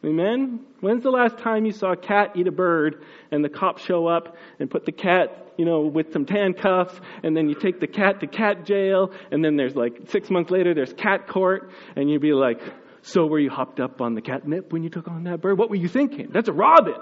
Amen? 0.04 0.60
When's 0.80 1.02
the 1.02 1.10
last 1.10 1.38
time 1.38 1.66
you 1.66 1.72
saw 1.72 1.92
a 1.92 1.96
cat 1.96 2.36
eat 2.36 2.46
a 2.46 2.52
bird 2.52 3.02
and 3.32 3.44
the 3.44 3.48
cops 3.48 3.82
show 3.82 4.06
up 4.06 4.36
and 4.60 4.70
put 4.70 4.84
the 4.84 4.92
cat 4.92 5.47
you 5.58 5.64
know, 5.64 5.82
with 5.82 6.12
some 6.12 6.26
handcuffs, 6.26 6.98
and 7.22 7.36
then 7.36 7.48
you 7.48 7.54
take 7.54 7.80
the 7.80 7.86
cat 7.86 8.20
to 8.20 8.26
cat 8.26 8.64
jail, 8.64 9.10
and 9.30 9.44
then 9.44 9.56
there's 9.56 9.74
like 9.74 10.08
six 10.08 10.30
months 10.30 10.50
later, 10.50 10.72
there's 10.72 10.94
cat 10.94 11.26
court, 11.28 11.70
and 11.96 12.08
you'd 12.08 12.22
be 12.22 12.32
like, 12.32 12.62
so 13.02 13.26
were 13.26 13.38
you 13.38 13.50
hopped 13.50 13.80
up 13.80 14.00
on 14.00 14.14
the 14.14 14.22
catnip 14.22 14.72
when 14.72 14.82
you 14.82 14.88
took 14.88 15.08
on 15.08 15.24
that 15.24 15.40
bird? 15.40 15.58
What 15.58 15.68
were 15.68 15.76
you 15.76 15.88
thinking? 15.88 16.30
That's 16.32 16.48
a 16.48 16.52
robin. 16.52 16.94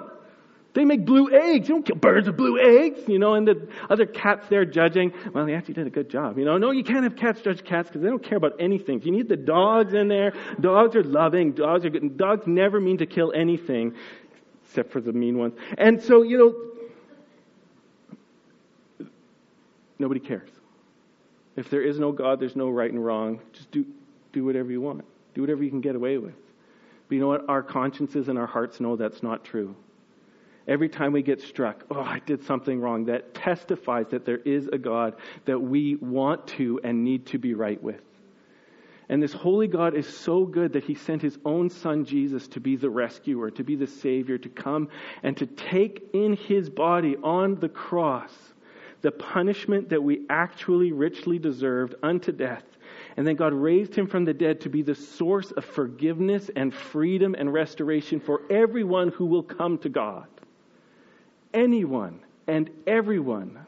They 0.75 0.85
make 0.85 1.07
blue 1.07 1.31
eggs. 1.33 1.69
You 1.69 1.77
don't 1.77 1.87
kill 1.87 1.97
birds 1.97 2.27
with 2.27 2.37
blue 2.37 2.59
eggs, 2.59 3.01
you 3.09 3.19
know, 3.19 3.33
and 3.33 3.49
the 3.49 3.67
other 3.89 4.05
cats 4.05 4.47
there 4.51 4.67
judging. 4.67 5.13
Well, 5.33 5.47
they 5.47 5.55
actually 5.55 5.75
did 5.75 5.87
a 5.87 5.91
good 5.91 6.11
job. 6.11 6.39
You 6.39 6.45
know, 6.45 6.59
no, 6.59 6.71
you 6.71 6.85
can't 6.85 7.05
have 7.05 7.17
cats 7.17 7.41
judge 7.41 7.65
cats 7.65 7.89
because 7.89 8.03
they 8.03 8.09
don't 8.09 8.23
care 8.23 8.37
about 8.37 8.61
anything. 8.61 9.01
You 9.03 9.11
need 9.11 9.29
the 9.29 9.39
dogs 9.39 9.95
in 9.95 10.09
there. 10.09 10.35
Dogs 10.61 10.95
are 10.95 11.03
loving. 11.03 11.53
Dogs 11.53 11.87
are 11.87 11.91
good. 11.91 12.19
Dogs 12.19 12.47
never 12.47 12.79
mean 12.79 12.99
to 12.99 13.07
kill 13.07 13.33
anything 13.35 13.95
except 14.67 14.93
for 14.93 15.01
the 15.01 15.13
mean 15.13 15.39
ones. 15.39 15.55
And 15.79 16.03
so, 16.03 16.23
you 16.23 16.37
know, 16.37 16.76
nobody 19.99 20.21
cares. 20.21 20.51
If 21.57 21.71
there 21.71 21.83
is 21.83 21.99
no 21.99 22.13
God, 22.13 22.41
there's 22.41 22.57
no 22.57 22.69
right 22.69 22.91
and 22.91 23.03
wrong. 23.03 23.41
Just 23.53 23.71
do, 23.71 23.87
do 24.33 24.45
whatever 24.45 24.71
you 24.71 24.81
want. 24.81 25.05
Do 25.35 25.41
whatever 25.41 25.63
you 25.63 25.71
can 25.71 25.81
get 25.81 25.97
away 25.97 26.19
with. 26.19 26.35
But 27.09 27.15
you 27.15 27.21
know 27.21 27.29
what? 27.29 27.49
Our 27.49 27.63
consciences 27.63 28.29
and 28.29 28.39
our 28.39 28.47
hearts 28.47 28.81
know 28.81 28.97
that's 28.97 29.23
not 29.23 29.45
true 29.45 29.75
every 30.69 30.89
time 30.89 31.13
we 31.13 31.23
get 31.23 31.41
struck, 31.41 31.85
oh, 31.91 32.01
I 32.01 32.21
did 32.25 32.45
something 32.45 32.81
wrong, 32.81 33.07
that 33.07 33.35
testifies 33.35 34.07
that 34.11 34.25
there 34.25 34.39
is 34.39 34.69
a 34.73 34.79
God 34.79 35.15
that 35.45 35.59
we 35.59 35.97
want 35.97 36.47
to 36.49 36.81
and 36.83 37.05
need 37.05 37.27
to 37.27 37.39
be 37.39 37.55
right 37.55 37.83
with. 37.83 38.01
And 39.09 39.23
this 39.23 39.33
holy 39.33 39.69
God 39.69 39.95
is 39.95 40.09
so 40.09 40.45
good 40.45 40.73
that 40.73 40.83
he 40.83 40.95
sent 40.95 41.23
his 41.23 41.39
own 41.45 41.71
son 41.71 42.05
Jesus 42.05 42.49
to 42.49 42.61
be 42.61 42.75
the 42.75 42.91
rescuer, 42.91 43.53
to 43.53 43.63
be 43.63 43.77
the 43.77 43.87
savior, 43.87 44.37
to 44.39 44.49
come 44.49 44.89
and 45.23 45.37
to 45.37 45.47
take 45.47 46.11
in 46.13 46.33
his 46.35 46.69
body 46.69 47.17
on 47.23 47.55
the 47.61 47.69
cross 47.69 48.33
the 49.03 49.11
punishment 49.11 49.89
that 49.91 50.03
we 50.03 50.23
actually 50.31 50.93
richly 50.93 51.39
deserved 51.39 51.95
unto 52.03 52.33
death. 52.33 52.65
And 53.17 53.27
then 53.27 53.37
God 53.37 53.53
raised 53.53 53.95
him 53.95 54.07
from 54.07 54.25
the 54.25 54.35
dead 54.35 54.61
to 54.63 54.69
be 54.69 54.83
the 54.83 54.95
source 54.95 55.51
of 55.53 55.65
forgiveness 55.65 56.51
and 56.55 56.73
freedom 56.73 57.35
and 57.37 57.53
restoration 57.53 58.21
for 58.21 58.43
everyone 58.51 59.09
who 59.09 59.27
will 59.27 59.43
come 59.43 59.79
to 59.79 59.89
God 59.89 60.27
anyone 61.57 62.21
and 62.47 62.71
everyone 62.87 63.59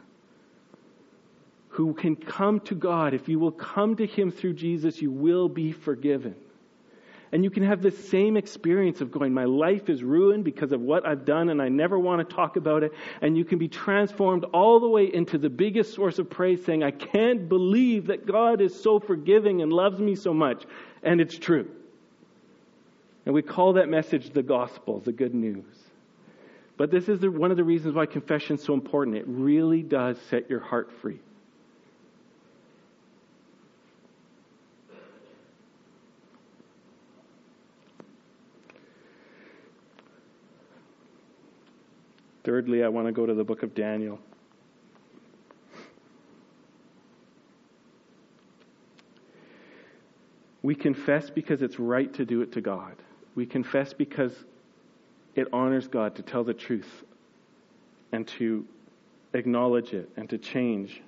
who 1.71 1.95
can 1.95 2.15
come 2.15 2.61
to 2.61 2.75
God, 2.75 3.15
if 3.15 3.29
you 3.29 3.39
will 3.39 3.53
come 3.53 3.97
to 3.97 4.07
Him 4.07 4.31
through 4.31 4.55
Jesus, 4.55 5.01
you 5.01 5.11
will 5.11 5.49
be 5.49 5.73
forgiven. 5.73 6.35
And 7.33 7.45
you 7.45 7.51
can 7.51 7.63
have 7.63 7.83
the 7.83 7.91
same 7.91 8.37
experience 8.37 9.01
of 9.01 9.11
going, 9.11 9.35
My 9.35 9.45
life 9.45 9.91
is 9.91 10.03
ruined 10.03 10.45
because 10.45 10.73
of 10.73 10.81
what 10.81 11.07
I've 11.07 11.25
done, 11.25 11.51
and 11.51 11.61
I 11.61 11.69
never 11.69 11.99
want 11.99 12.27
to 12.27 12.35
talk 12.35 12.57
about 12.57 12.83
it. 12.83 12.93
And 13.21 13.37
you 13.37 13.45
can 13.45 13.59
be 13.59 13.69
transformed 13.69 14.45
all 14.45 14.81
the 14.81 14.89
way 14.89 15.13
into 15.13 15.37
the 15.37 15.51
biggest 15.51 15.95
source 15.95 16.19
of 16.19 16.31
praise, 16.31 16.65
saying, 16.65 16.83
I 16.83 16.91
can't 16.91 17.49
believe 17.49 18.07
that 18.07 18.27
God 18.27 18.61
is 18.61 18.81
so 18.81 18.99
forgiving 18.99 19.61
and 19.61 19.73
loves 19.73 20.01
me 20.01 20.15
so 20.15 20.33
much. 20.33 20.65
And 21.03 21.21
it's 21.21 21.39
true. 21.39 21.71
And 23.27 23.35
we 23.35 23.43
call 23.43 23.75
that 23.75 23.91
message 23.91 24.31
the 24.31 24.43
gospel, 24.43 25.01
the 25.01 25.13
good 25.13 25.35
news. 25.35 25.65
But 26.79 26.91
this 26.91 27.09
is 27.09 27.21
the, 27.21 27.31
one 27.31 27.51
of 27.51 27.59
the 27.59 27.65
reasons 27.65 27.95
why 27.95 28.07
confession 28.07 28.57
is 28.57 28.63
so 28.63 28.73
important. 28.73 29.17
It 29.17 29.27
really 29.27 29.83
does 29.83 30.17
set 30.31 30.49
your 30.49 30.61
heart 30.61 30.91
free. 31.03 31.21
Thirdly, 42.49 42.83
I 42.83 42.89
want 42.89 43.07
to 43.07 43.13
go 43.13 43.27
to 43.27 43.35
the 43.35 43.45
book 43.45 43.63
of 43.63 43.75
Daniel. 43.75 44.19
We 50.63 50.75
confess 50.75 51.29
because 51.29 51.61
it's 51.61 51.79
right 51.79 52.11
to 52.15 52.25
do 52.25 52.41
it 52.41 52.53
to 52.53 52.63
God. 52.63 52.95
We 53.35 53.45
confess 53.45 53.93
because 53.93 54.33
it 55.35 55.49
honors 55.53 55.89
God 55.89 56.15
to 56.15 56.23
tell 56.23 56.43
the 56.43 56.55
truth 56.55 56.91
and 58.13 58.27
to 58.39 58.65
acknowledge 59.35 59.93
it 59.93 60.09
and 60.17 60.31
to 60.31 60.39
change. 60.39 61.03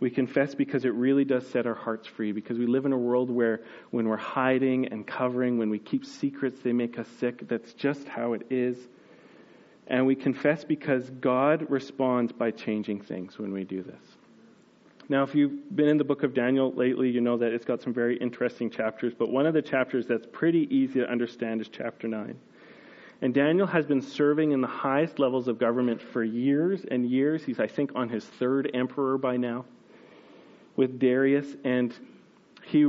We 0.00 0.08
confess 0.08 0.54
because 0.54 0.86
it 0.86 0.94
really 0.94 1.26
does 1.26 1.46
set 1.46 1.66
our 1.66 1.74
hearts 1.74 2.08
free, 2.08 2.32
because 2.32 2.56
we 2.56 2.66
live 2.66 2.86
in 2.86 2.94
a 2.94 2.98
world 2.98 3.28
where 3.28 3.60
when 3.90 4.08
we're 4.08 4.16
hiding 4.16 4.88
and 4.88 5.06
covering, 5.06 5.58
when 5.58 5.68
we 5.68 5.78
keep 5.78 6.06
secrets, 6.06 6.60
they 6.64 6.72
make 6.72 6.98
us 6.98 7.08
sick. 7.20 7.46
That's 7.48 7.74
just 7.74 8.08
how 8.08 8.32
it 8.32 8.46
is. 8.48 8.78
And 9.86 10.06
we 10.06 10.14
confess 10.14 10.64
because 10.64 11.10
God 11.20 11.66
responds 11.70 12.32
by 12.32 12.50
changing 12.50 13.02
things 13.02 13.38
when 13.38 13.52
we 13.52 13.64
do 13.64 13.82
this. 13.82 14.00
Now, 15.08 15.22
if 15.22 15.34
you've 15.34 15.76
been 15.76 15.88
in 15.88 15.98
the 15.98 16.04
book 16.04 16.22
of 16.22 16.32
Daniel 16.32 16.72
lately, 16.72 17.10
you 17.10 17.20
know 17.20 17.36
that 17.36 17.52
it's 17.52 17.66
got 17.66 17.82
some 17.82 17.92
very 17.92 18.16
interesting 18.16 18.70
chapters, 18.70 19.12
but 19.16 19.30
one 19.30 19.44
of 19.44 19.52
the 19.52 19.60
chapters 19.60 20.06
that's 20.06 20.26
pretty 20.32 20.66
easy 20.74 21.00
to 21.00 21.10
understand 21.10 21.60
is 21.60 21.68
chapter 21.68 22.08
9. 22.08 22.34
And 23.20 23.34
Daniel 23.34 23.66
has 23.66 23.84
been 23.84 24.00
serving 24.00 24.52
in 24.52 24.60
the 24.62 24.66
highest 24.66 25.18
levels 25.18 25.46
of 25.46 25.58
government 25.58 26.00
for 26.00 26.24
years 26.24 26.84
and 26.90 27.08
years. 27.08 27.44
He's, 27.44 27.60
I 27.60 27.66
think, 27.66 27.92
on 27.94 28.08
his 28.08 28.24
third 28.24 28.70
emperor 28.72 29.18
by 29.18 29.36
now 29.36 29.66
with 30.76 30.98
Darius, 30.98 31.46
and 31.64 31.94
he, 32.64 32.86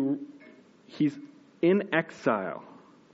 he's 0.87 1.17
in 1.61 1.93
exile. 1.93 2.63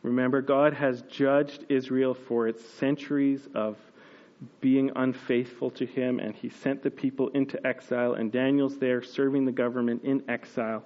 Remember, 0.03 0.41
God 0.41 0.73
has 0.73 1.03
judged 1.03 1.65
Israel 1.69 2.13
for 2.13 2.47
its 2.47 2.63
centuries 2.65 3.47
of 3.53 3.77
being 4.59 4.91
unfaithful 4.95 5.69
to 5.71 5.85
him, 5.85 6.19
and 6.19 6.35
he 6.35 6.49
sent 6.49 6.81
the 6.81 6.89
people 6.89 7.29
into 7.29 7.65
exile, 7.65 8.13
and 8.13 8.31
Daniel's 8.31 8.77
there 8.79 9.03
serving 9.03 9.45
the 9.45 9.51
government 9.51 10.03
in 10.03 10.23
exile. 10.27 10.83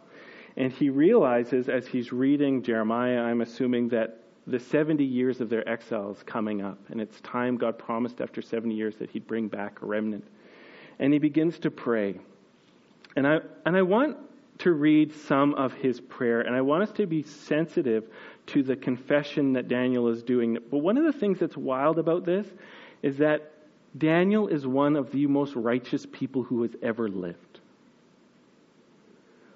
And 0.57 0.71
he 0.71 0.89
realizes 0.89 1.69
as 1.69 1.87
he's 1.87 2.11
reading 2.11 2.61
Jeremiah, 2.61 3.21
I'm 3.21 3.41
assuming 3.41 3.89
that 3.89 4.21
the 4.47 4.59
70 4.59 5.03
years 5.03 5.41
of 5.41 5.49
their 5.49 5.67
exile 5.67 6.11
is 6.11 6.21
coming 6.23 6.61
up, 6.61 6.77
and 6.89 7.01
it's 7.01 7.19
time 7.21 7.57
God 7.57 7.77
promised 7.77 8.21
after 8.21 8.41
70 8.41 8.75
years 8.75 8.95
that 8.97 9.09
He'd 9.09 9.27
bring 9.27 9.47
back 9.47 9.81
a 9.81 9.85
remnant. 9.85 10.25
And 10.99 11.11
he 11.11 11.19
begins 11.19 11.59
to 11.59 11.71
pray. 11.71 12.19
And 13.15 13.27
I, 13.27 13.39
and 13.65 13.75
I 13.75 13.81
want 13.81 14.17
to 14.59 14.71
read 14.71 15.13
some 15.13 15.53
of 15.55 15.73
his 15.73 15.99
prayer, 15.99 16.41
and 16.41 16.55
I 16.55 16.61
want 16.61 16.83
us 16.83 16.91
to 16.93 17.05
be 17.05 17.23
sensitive 17.23 18.05
to 18.47 18.63
the 18.63 18.75
confession 18.75 19.53
that 19.53 19.67
Daniel 19.67 20.07
is 20.07 20.23
doing. 20.23 20.57
But 20.71 20.79
one 20.79 20.97
of 20.97 21.03
the 21.03 21.13
things 21.13 21.39
that's 21.39 21.57
wild 21.57 21.99
about 21.99 22.25
this 22.25 22.47
is 23.01 23.17
that 23.17 23.51
Daniel 23.97 24.47
is 24.47 24.67
one 24.67 24.95
of 24.95 25.11
the 25.11 25.25
most 25.27 25.55
righteous 25.55 26.05
people 26.11 26.43
who 26.43 26.61
has 26.63 26.71
ever 26.81 27.07
lived 27.07 27.55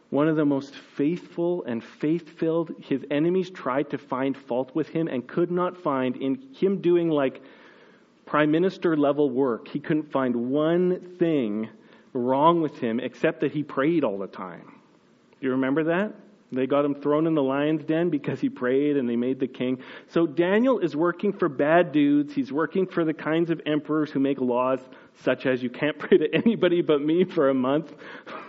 one 0.09 0.27
of 0.27 0.35
the 0.35 0.45
most 0.45 0.73
faithful 0.73 1.63
and 1.65 1.83
faith 1.83 2.37
filled. 2.37 2.73
His 2.81 3.05
enemies 3.11 3.49
tried 3.49 3.91
to 3.91 3.97
find 3.97 4.35
fault 4.35 4.73
with 4.73 4.87
him 4.89 5.07
and 5.07 5.27
could 5.27 5.51
not 5.51 5.77
find 5.77 6.15
in 6.17 6.47
him 6.53 6.81
doing 6.81 7.09
like 7.09 7.41
prime 8.25 8.51
minister 8.51 8.97
level 8.97 9.29
work. 9.29 9.67
He 9.67 9.79
couldn't 9.79 10.11
find 10.11 10.35
one 10.35 10.99
thing 11.17 11.69
wrong 12.13 12.61
with 12.61 12.79
him 12.79 12.99
except 12.99 13.41
that 13.41 13.51
he 13.51 13.61
prayed 13.61 14.03
all 14.03 14.17
the 14.17 14.27
time. 14.27 14.73
Do 15.39 15.47
you 15.47 15.51
remember 15.51 15.85
that? 15.85 16.13
They 16.51 16.65
got 16.65 16.83
him 16.83 16.95
thrown 16.95 17.27
in 17.27 17.35
the 17.35 17.43
lion's 17.43 17.83
den 17.83 18.09
because 18.09 18.39
he 18.39 18.49
prayed 18.49 18.97
and 18.97 19.07
they 19.07 19.15
made 19.15 19.39
the 19.39 19.47
king. 19.47 19.83
So 20.07 20.25
Daniel 20.25 20.79
is 20.79 20.95
working 20.95 21.31
for 21.31 21.47
bad 21.47 21.91
dudes. 21.91 22.33
He's 22.33 22.51
working 22.51 22.87
for 22.87 23.05
the 23.05 23.13
kinds 23.13 23.51
of 23.51 23.61
emperors 23.67 24.09
who 24.09 24.19
make 24.19 24.39
laws 24.41 24.79
such 25.21 25.45
as 25.45 25.61
you 25.61 25.69
can't 25.69 25.99
pray 25.99 26.17
to 26.17 26.33
anybody 26.33 26.81
but 26.81 27.01
me 27.01 27.23
for 27.23 27.49
a 27.49 27.53
month. 27.53 27.93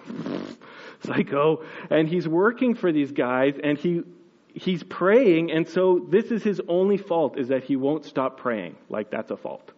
psycho. 1.02 1.64
And 1.90 2.08
he's 2.08 2.28
working 2.28 2.74
for 2.74 2.92
these 2.92 3.12
guys 3.12 3.54
and 3.62 3.78
he 3.78 4.02
he's 4.52 4.82
praying 4.82 5.52
and 5.52 5.68
so 5.68 6.04
this 6.08 6.26
is 6.26 6.42
his 6.42 6.60
only 6.66 6.96
fault 6.96 7.38
is 7.38 7.48
that 7.48 7.62
he 7.64 7.76
won't 7.76 8.04
stop 8.04 8.38
praying. 8.38 8.76
Like 8.88 9.10
that's 9.10 9.30
a 9.30 9.36
fault. 9.36 9.72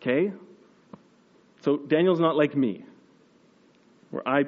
Okay? 0.00 0.32
So 1.62 1.78
Daniel's 1.78 2.20
not 2.20 2.36
like 2.36 2.54
me, 2.54 2.84
where 4.10 4.26
I 4.28 4.44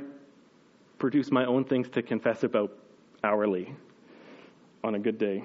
produce 0.98 1.30
my 1.30 1.44
own 1.44 1.64
things 1.64 1.88
to 1.90 2.02
confess 2.02 2.42
about 2.42 2.72
hourly 3.24 3.74
on 4.84 4.94
a 4.94 4.98
good 4.98 5.18
day. 5.18 5.42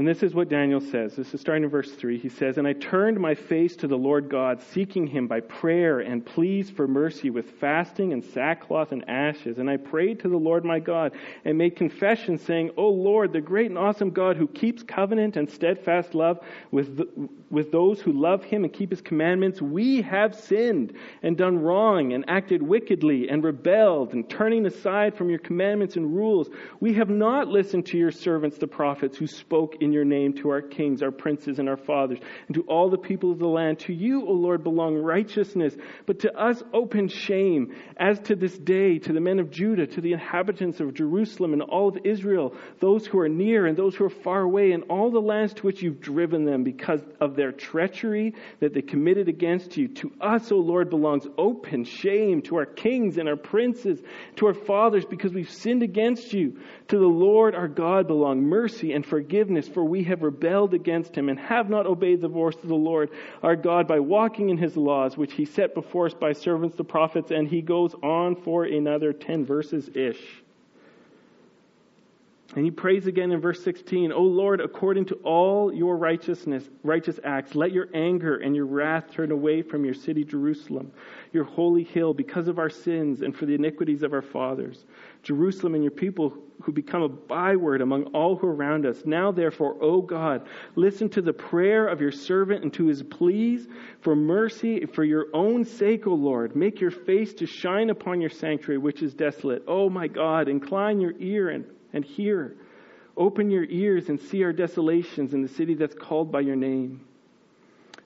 And 0.00 0.08
this 0.08 0.22
is 0.22 0.34
what 0.34 0.48
Daniel 0.48 0.80
says. 0.80 1.14
This 1.14 1.34
is 1.34 1.42
starting 1.42 1.62
in 1.62 1.68
verse 1.68 1.92
3. 1.92 2.16
He 2.16 2.30
says, 2.30 2.56
And 2.56 2.66
I 2.66 2.72
turned 2.72 3.20
my 3.20 3.34
face 3.34 3.76
to 3.76 3.86
the 3.86 3.98
Lord 3.98 4.30
God, 4.30 4.62
seeking 4.72 5.06
him 5.06 5.26
by 5.26 5.40
prayer 5.40 6.00
and 6.00 6.24
pleas 6.24 6.70
for 6.70 6.88
mercy 6.88 7.28
with 7.28 7.50
fasting 7.60 8.14
and 8.14 8.24
sackcloth 8.24 8.92
and 8.92 9.06
ashes. 9.10 9.58
And 9.58 9.68
I 9.68 9.76
prayed 9.76 10.20
to 10.20 10.30
the 10.30 10.38
Lord 10.38 10.64
my 10.64 10.78
God 10.78 11.12
and 11.44 11.58
made 11.58 11.76
confession, 11.76 12.38
saying, 12.38 12.70
O 12.78 12.88
Lord, 12.88 13.34
the 13.34 13.42
great 13.42 13.68
and 13.68 13.76
awesome 13.76 14.08
God 14.08 14.38
who 14.38 14.48
keeps 14.48 14.82
covenant 14.82 15.36
and 15.36 15.50
steadfast 15.50 16.14
love 16.14 16.40
with, 16.70 16.96
the, 16.96 17.28
with 17.50 17.70
those 17.70 18.00
who 18.00 18.14
love 18.14 18.42
him 18.42 18.64
and 18.64 18.72
keep 18.72 18.88
his 18.88 19.02
commandments, 19.02 19.60
we 19.60 20.00
have 20.00 20.34
sinned 20.34 20.94
and 21.22 21.36
done 21.36 21.58
wrong 21.58 22.14
and 22.14 22.24
acted 22.26 22.62
wickedly 22.62 23.28
and 23.28 23.44
rebelled 23.44 24.14
and 24.14 24.30
turning 24.30 24.64
aside 24.64 25.14
from 25.14 25.28
your 25.28 25.40
commandments 25.40 25.96
and 25.96 26.16
rules. 26.16 26.48
We 26.80 26.94
have 26.94 27.10
not 27.10 27.48
listened 27.48 27.84
to 27.88 27.98
your 27.98 28.12
servants, 28.12 28.56
the 28.56 28.66
prophets, 28.66 29.18
who 29.18 29.26
spoke 29.26 29.76
in 29.82 29.89
in 29.90 29.94
your 29.94 30.04
name 30.04 30.32
to 30.34 30.50
our 30.50 30.62
kings, 30.62 31.02
our 31.02 31.10
princes, 31.10 31.58
and 31.58 31.68
our 31.68 31.76
fathers, 31.76 32.18
and 32.46 32.54
to 32.54 32.62
all 32.62 32.88
the 32.88 32.96
people 32.96 33.32
of 33.32 33.40
the 33.40 33.46
land. 33.48 33.80
To 33.80 33.92
you, 33.92 34.24
O 34.26 34.32
Lord, 34.32 34.62
belong 34.62 34.96
righteousness, 34.96 35.74
but 36.06 36.20
to 36.20 36.32
us 36.38 36.62
open 36.72 37.08
shame, 37.08 37.74
as 37.96 38.20
to 38.20 38.36
this 38.36 38.56
day, 38.56 38.98
to 39.00 39.12
the 39.12 39.20
men 39.20 39.40
of 39.40 39.50
Judah, 39.50 39.88
to 39.88 40.00
the 40.00 40.12
inhabitants 40.12 40.78
of 40.78 40.94
Jerusalem 40.94 41.52
and 41.52 41.62
all 41.62 41.88
of 41.88 41.98
Israel, 42.04 42.54
those 42.78 43.04
who 43.04 43.18
are 43.18 43.28
near 43.28 43.66
and 43.66 43.76
those 43.76 43.96
who 43.96 44.04
are 44.04 44.10
far 44.10 44.42
away, 44.42 44.70
and 44.70 44.84
all 44.84 45.10
the 45.10 45.20
lands 45.20 45.54
to 45.54 45.62
which 45.62 45.82
you've 45.82 46.00
driven 46.00 46.44
them 46.44 46.62
because 46.62 47.00
of 47.20 47.34
their 47.34 47.50
treachery 47.50 48.34
that 48.60 48.72
they 48.72 48.82
committed 48.82 49.28
against 49.28 49.76
you. 49.76 49.88
To 49.88 50.12
us, 50.20 50.52
O 50.52 50.56
Lord, 50.56 50.88
belongs 50.88 51.26
open 51.36 51.84
shame, 51.84 52.42
to 52.42 52.56
our 52.56 52.66
kings 52.66 53.18
and 53.18 53.28
our 53.28 53.36
princes, 53.36 54.00
to 54.36 54.46
our 54.46 54.54
fathers, 54.54 55.04
because 55.04 55.32
we've 55.32 55.50
sinned 55.50 55.82
against 55.82 56.32
you. 56.32 56.60
To 56.88 56.98
the 56.98 57.06
Lord 57.06 57.54
our 57.54 57.68
God 57.68 58.06
belong 58.06 58.42
mercy 58.42 58.92
and 58.92 59.04
forgiveness, 59.04 59.68
for 59.72 59.84
we 59.84 60.02
have 60.04 60.22
rebelled 60.22 60.74
against 60.74 61.14
him 61.14 61.28
and 61.28 61.38
have 61.38 61.70
not 61.70 61.86
obeyed 61.86 62.20
the 62.20 62.28
voice 62.28 62.56
of 62.56 62.68
the 62.68 62.74
Lord 62.74 63.10
our 63.42 63.56
God 63.56 63.86
by 63.86 64.00
walking 64.00 64.50
in 64.50 64.58
his 64.58 64.76
laws, 64.76 65.16
which 65.16 65.32
he 65.32 65.44
set 65.44 65.74
before 65.74 66.06
us 66.06 66.14
by 66.14 66.32
servants 66.32 66.76
the 66.76 66.84
prophets. 66.84 67.30
And 67.30 67.48
he 67.48 67.62
goes 67.62 67.94
on 68.02 68.36
for 68.36 68.64
another 68.64 69.12
10 69.12 69.44
verses 69.44 69.88
ish. 69.94 70.39
And 72.56 72.64
he 72.64 72.70
prays 72.72 73.06
again 73.06 73.30
in 73.30 73.40
verse 73.40 73.62
16, 73.62 74.10
O 74.10 74.22
Lord, 74.22 74.60
according 74.60 75.04
to 75.06 75.14
all 75.22 75.72
your 75.72 75.96
righteousness, 75.96 76.68
righteous 76.82 77.20
acts, 77.22 77.54
let 77.54 77.70
your 77.70 77.86
anger 77.94 78.38
and 78.38 78.56
your 78.56 78.66
wrath 78.66 79.12
turn 79.12 79.30
away 79.30 79.62
from 79.62 79.84
your 79.84 79.94
city 79.94 80.24
Jerusalem, 80.24 80.90
your 81.32 81.44
holy 81.44 81.84
hill, 81.84 82.12
because 82.12 82.48
of 82.48 82.58
our 82.58 82.68
sins 82.68 83.22
and 83.22 83.36
for 83.36 83.46
the 83.46 83.54
iniquities 83.54 84.02
of 84.02 84.12
our 84.12 84.22
fathers. 84.22 84.84
Jerusalem 85.22 85.76
and 85.76 85.84
your 85.84 85.92
people 85.92 86.36
who 86.60 86.72
become 86.72 87.02
a 87.02 87.08
byword 87.08 87.82
among 87.82 88.06
all 88.14 88.34
who 88.34 88.48
are 88.48 88.54
around 88.54 88.84
us. 88.84 89.04
Now 89.04 89.30
therefore, 89.30 89.76
O 89.80 90.02
God, 90.02 90.48
listen 90.74 91.08
to 91.10 91.22
the 91.22 91.32
prayer 91.32 91.86
of 91.86 92.00
your 92.00 92.10
servant 92.10 92.64
and 92.64 92.72
to 92.74 92.86
his 92.86 93.00
pleas 93.00 93.68
for 94.00 94.16
mercy 94.16 94.86
for 94.86 95.04
your 95.04 95.26
own 95.34 95.64
sake, 95.64 96.08
O 96.08 96.14
Lord. 96.14 96.56
Make 96.56 96.80
your 96.80 96.90
face 96.90 97.32
to 97.34 97.46
shine 97.46 97.90
upon 97.90 98.20
your 98.20 98.30
sanctuary, 98.30 98.78
which 98.78 99.02
is 99.02 99.14
desolate. 99.14 99.62
O 99.68 99.88
my 99.88 100.08
God, 100.08 100.48
incline 100.48 101.00
your 101.00 101.14
ear 101.20 101.50
and 101.50 101.64
and 101.92 102.04
hear. 102.04 102.56
Open 103.16 103.50
your 103.50 103.64
ears 103.64 104.08
and 104.08 104.20
see 104.20 104.44
our 104.44 104.52
desolations 104.52 105.34
in 105.34 105.42
the 105.42 105.48
city 105.48 105.74
that's 105.74 105.94
called 105.94 106.30
by 106.30 106.40
your 106.40 106.56
name. 106.56 107.00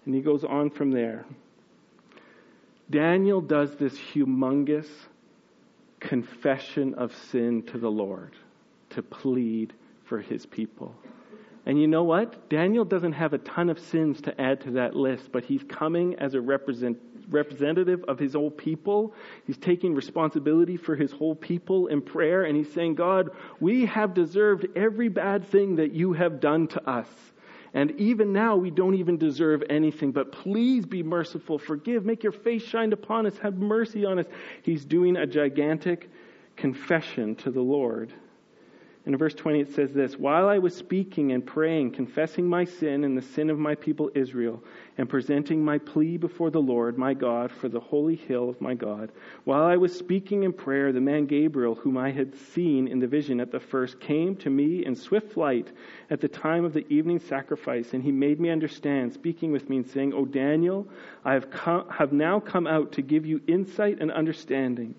And 0.07 0.15
he 0.15 0.21
goes 0.21 0.45
on 0.45 0.71
from 0.71 0.91
there. 0.91 1.25
Daniel 2.91 3.41
does 3.41 3.77
this 3.77 3.97
humongous 3.97 4.89
confession 6.01 6.95
of 6.95 7.15
sin 7.31 7.63
to 7.63 7.79
the 7.79 7.91
Lord 7.91 8.33
to 8.91 9.03
plead 9.03 9.73
for 10.05 10.21
his 10.21 10.45
people. 10.45 10.95
And 11.67 11.81
you 11.81 11.89
know 11.89 12.05
what? 12.05 12.51
Daniel 12.51 12.85
doesn't 12.85 13.13
have 13.13 13.33
a 13.33 13.39
ton 13.39 13.71
of 13.71 13.79
sins 13.79 14.21
to 14.23 14.39
add 14.39 14.61
to 14.63 14.73
that 14.73 14.95
list, 14.95 15.33
but 15.33 15.45
he's 15.45 15.63
coming 15.65 16.15
as 16.17 16.35
a 16.35 16.41
represent, 16.41 16.99
representative 17.29 18.05
of 18.05 18.19
his 18.19 18.35
whole 18.35 18.51
people. 18.51 19.15
He's 19.47 19.57
taking 19.59 19.95
responsibility 19.95 20.77
for 20.77 20.97
his 20.97 21.13
whole 21.13 21.35
people 21.35 21.87
in 21.89 22.03
prayer, 22.03 22.45
and 22.45 22.57
he's 22.57 22.73
saying, 22.73 22.95
God, 22.95 23.31
we 23.61 23.87
have 23.87 24.15
deserved 24.15 24.67
every 24.77 25.09
bad 25.09 25.47
thing 25.49 25.77
that 25.77 25.93
you 25.93 26.13
have 26.13 26.41
done 26.41 26.69
to 26.69 26.89
us. 26.89 27.09
And 27.75 27.91
even 27.93 28.33
now, 28.33 28.55
we 28.55 28.71
don't 28.71 28.95
even 28.95 29.19
deserve 29.19 29.65
anything, 29.69 30.13
but 30.13 30.31
please 30.31 30.87
be 30.87 31.03
merciful, 31.03 31.59
forgive, 31.59 32.05
make 32.05 32.23
your 32.23 32.33
face 32.33 32.63
shine 32.63 32.93
upon 32.93 33.27
us, 33.27 33.37
have 33.39 33.57
mercy 33.57 34.05
on 34.05 34.21
us. 34.21 34.27
He's 34.63 34.85
doing 34.85 35.17
a 35.17 35.27
gigantic 35.27 36.09
confession 36.57 37.35
to 37.37 37.51
the 37.51 37.61
Lord. 37.61 38.13
In 39.07 39.15
verse 39.19 39.35
20, 39.35 39.61
it 39.61 39.75
says 39.75 39.93
this 39.93 40.19
While 40.19 40.49
I 40.49 40.57
was 40.57 40.75
speaking 40.75 41.33
and 41.33 41.45
praying, 41.45 41.91
confessing 41.91 42.49
my 42.49 42.65
sin 42.65 43.05
and 43.05 43.15
the 43.15 43.23
sin 43.23 43.51
of 43.51 43.59
my 43.59 43.75
people 43.75 44.11
Israel, 44.15 44.65
and 44.97 45.07
presenting 45.07 45.63
my 45.63 45.77
plea 45.77 46.17
before 46.17 46.51
the 46.51 46.63
Lord 46.63 46.97
my 46.97 47.13
God 47.13 47.53
for 47.53 47.69
the 47.69 47.81
holy 47.81 48.17
hill 48.17 48.49
of 48.49 48.63
my 48.63 48.73
God, 48.73 49.13
while 49.45 49.65
I 49.65 49.77
was 49.77 49.95
speaking 49.95 50.45
in 50.45 50.55
prayer, 50.55 50.91
the 50.91 51.03
man 51.03 51.27
Gabriel, 51.27 51.75
whom 51.75 51.99
I 51.99 52.13
had 52.13 52.35
seen 52.35 52.89
in 52.89 52.99
the 52.99 53.07
vision 53.07 53.41
at 53.41 53.53
the 53.53 53.61
first, 53.61 54.01
came 54.01 54.37
to 54.37 54.49
me 54.49 54.87
in 54.87 54.97
swift 54.97 55.33
flight 55.33 55.71
at 56.09 56.23
the 56.23 56.29
time 56.29 56.65
of 56.65 56.73
the 56.73 56.91
evening 56.91 57.19
sacrifice, 57.19 57.93
and 57.93 58.03
he 58.03 58.13
made 58.13 58.41
me 58.41 58.49
understand, 58.49 59.13
speaking 59.13 59.53
with 59.53 59.69
me 59.69 59.77
and 59.77 59.87
saying, 59.87 60.15
O 60.15 60.25
Daniel, 60.25 60.89
I 61.27 61.35
have, 61.35 61.51
come, 61.51 61.91
have 61.91 62.15
now 62.15 62.41
come 62.41 62.67
out 62.67 62.93
to 62.93 63.03
give 63.03 63.27
you 63.27 63.43
insight 63.47 63.99
and 64.01 64.11
understanding. 64.11 64.95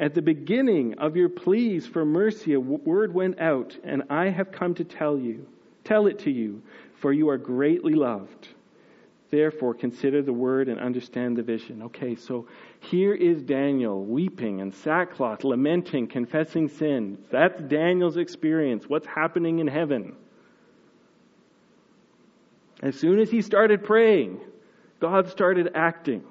At 0.00 0.14
the 0.14 0.22
beginning 0.22 0.94
of 0.98 1.16
your 1.16 1.28
pleas 1.28 1.86
for 1.86 2.04
mercy, 2.04 2.54
a 2.54 2.60
word 2.60 3.12
went 3.12 3.40
out, 3.40 3.76
and 3.82 4.04
I 4.08 4.28
have 4.28 4.52
come 4.52 4.74
to 4.76 4.84
tell 4.84 5.18
you, 5.18 5.46
tell 5.82 6.06
it 6.06 6.20
to 6.20 6.30
you, 6.30 6.62
for 6.94 7.12
you 7.12 7.28
are 7.28 7.38
greatly 7.38 7.94
loved. 7.94 8.48
Therefore, 9.30 9.74
consider 9.74 10.22
the 10.22 10.32
word 10.32 10.68
and 10.68 10.80
understand 10.80 11.36
the 11.36 11.42
vision. 11.42 11.82
Okay, 11.82 12.14
so 12.14 12.46
here 12.80 13.12
is 13.12 13.42
Daniel 13.42 14.04
weeping 14.04 14.60
and 14.60 14.72
sackcloth, 14.72 15.44
lamenting, 15.44 16.06
confessing 16.06 16.68
sin. 16.68 17.18
That's 17.30 17.60
Daniel's 17.62 18.16
experience. 18.16 18.88
What's 18.88 19.06
happening 19.06 19.58
in 19.58 19.66
heaven? 19.66 20.14
As 22.82 22.98
soon 22.98 23.18
as 23.18 23.30
he 23.30 23.42
started 23.42 23.84
praying, 23.84 24.40
God 25.00 25.28
started 25.28 25.72
acting. 25.74 26.22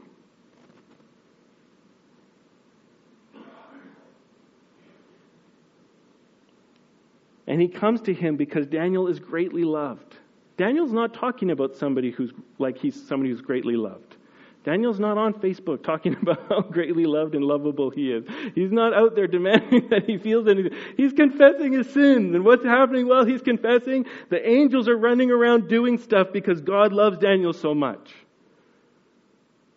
And 7.47 7.61
he 7.61 7.67
comes 7.67 8.01
to 8.01 8.13
him 8.13 8.35
because 8.35 8.67
Daniel 8.67 9.07
is 9.07 9.19
greatly 9.19 9.63
loved. 9.63 10.17
Daniel's 10.57 10.91
not 10.91 11.13
talking 11.13 11.51
about 11.51 11.75
somebody 11.75 12.11
who's 12.11 12.31
like 12.59 12.77
he's 12.77 13.07
somebody 13.07 13.31
who's 13.31 13.41
greatly 13.41 13.75
loved. 13.75 14.17
Daniel's 14.65 14.99
not 14.99 15.17
on 15.17 15.33
Facebook 15.35 15.81
talking 15.81 16.13
about 16.21 16.39
how 16.49 16.61
greatly 16.61 17.05
loved 17.05 17.35
and 17.35 17.45
lovable 17.45 17.89
he 17.89 18.11
is. 18.11 18.25
He's 18.53 18.71
not 18.71 18.93
out 18.93 19.15
there 19.15 19.27
demanding 19.27 19.87
that 19.91 20.03
he 20.05 20.17
feels 20.17 20.45
anything. 20.47 20.73
He's 20.97 21.13
confessing 21.13 21.71
his 21.71 21.87
sins. 21.93 22.35
And 22.35 22.43
what's 22.43 22.65
happening 22.65 23.07
while 23.07 23.25
he's 23.25 23.41
confessing? 23.41 24.05
The 24.29 24.45
angels 24.45 24.89
are 24.89 24.97
running 24.97 25.31
around 25.31 25.69
doing 25.69 25.97
stuff 25.97 26.27
because 26.33 26.59
God 26.59 26.91
loves 26.91 27.17
Daniel 27.17 27.53
so 27.53 27.73
much. 27.73 28.13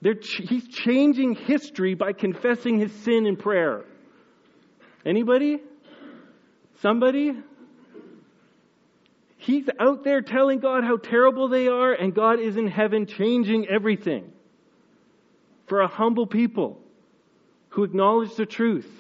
Ch- 0.02 0.42
he's 0.48 0.66
changing 0.66 1.37
history 1.37 1.94
by 1.94 2.12
confessing 2.12 2.80
his 2.80 2.92
sin 3.04 3.26
in 3.26 3.37
prayer. 3.37 3.85
Anybody? 5.06 5.59
Somebody? 6.80 7.35
He's 9.40 9.70
out 9.79 10.05
there 10.05 10.20
telling 10.20 10.59
God 10.59 10.85
how 10.85 10.98
terrible 10.98 11.48
they 11.48 11.66
are, 11.66 11.94
and 11.94 12.14
God 12.14 12.40
is 12.40 12.59
in 12.59 12.66
heaven 12.66 13.07
changing 13.07 13.66
everything 13.68 14.31
for 15.66 15.81
a 15.81 15.87
humble 15.87 16.26
people 16.26 16.79
who 17.70 17.83
acknowledge 17.83 18.35
the 18.35 18.44
truth 18.44 18.90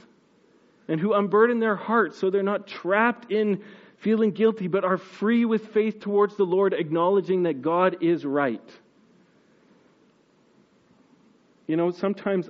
and 0.88 0.98
who 0.98 1.12
unburden 1.12 1.60
their 1.60 1.76
hearts 1.76 2.18
so 2.18 2.30
they're 2.30 2.42
not 2.42 2.66
trapped 2.66 3.30
in 3.30 3.62
feeling 3.98 4.30
guilty, 4.30 4.66
but 4.66 4.82
are 4.82 4.96
free 4.96 5.44
with 5.44 5.74
faith 5.74 6.00
towards 6.00 6.36
the 6.36 6.46
Lord, 6.46 6.72
acknowledging 6.72 7.42
that 7.42 7.60
God 7.60 7.98
is 8.00 8.24
right. 8.24 8.70
You 11.66 11.76
know, 11.76 11.90
sometimes 11.90 12.48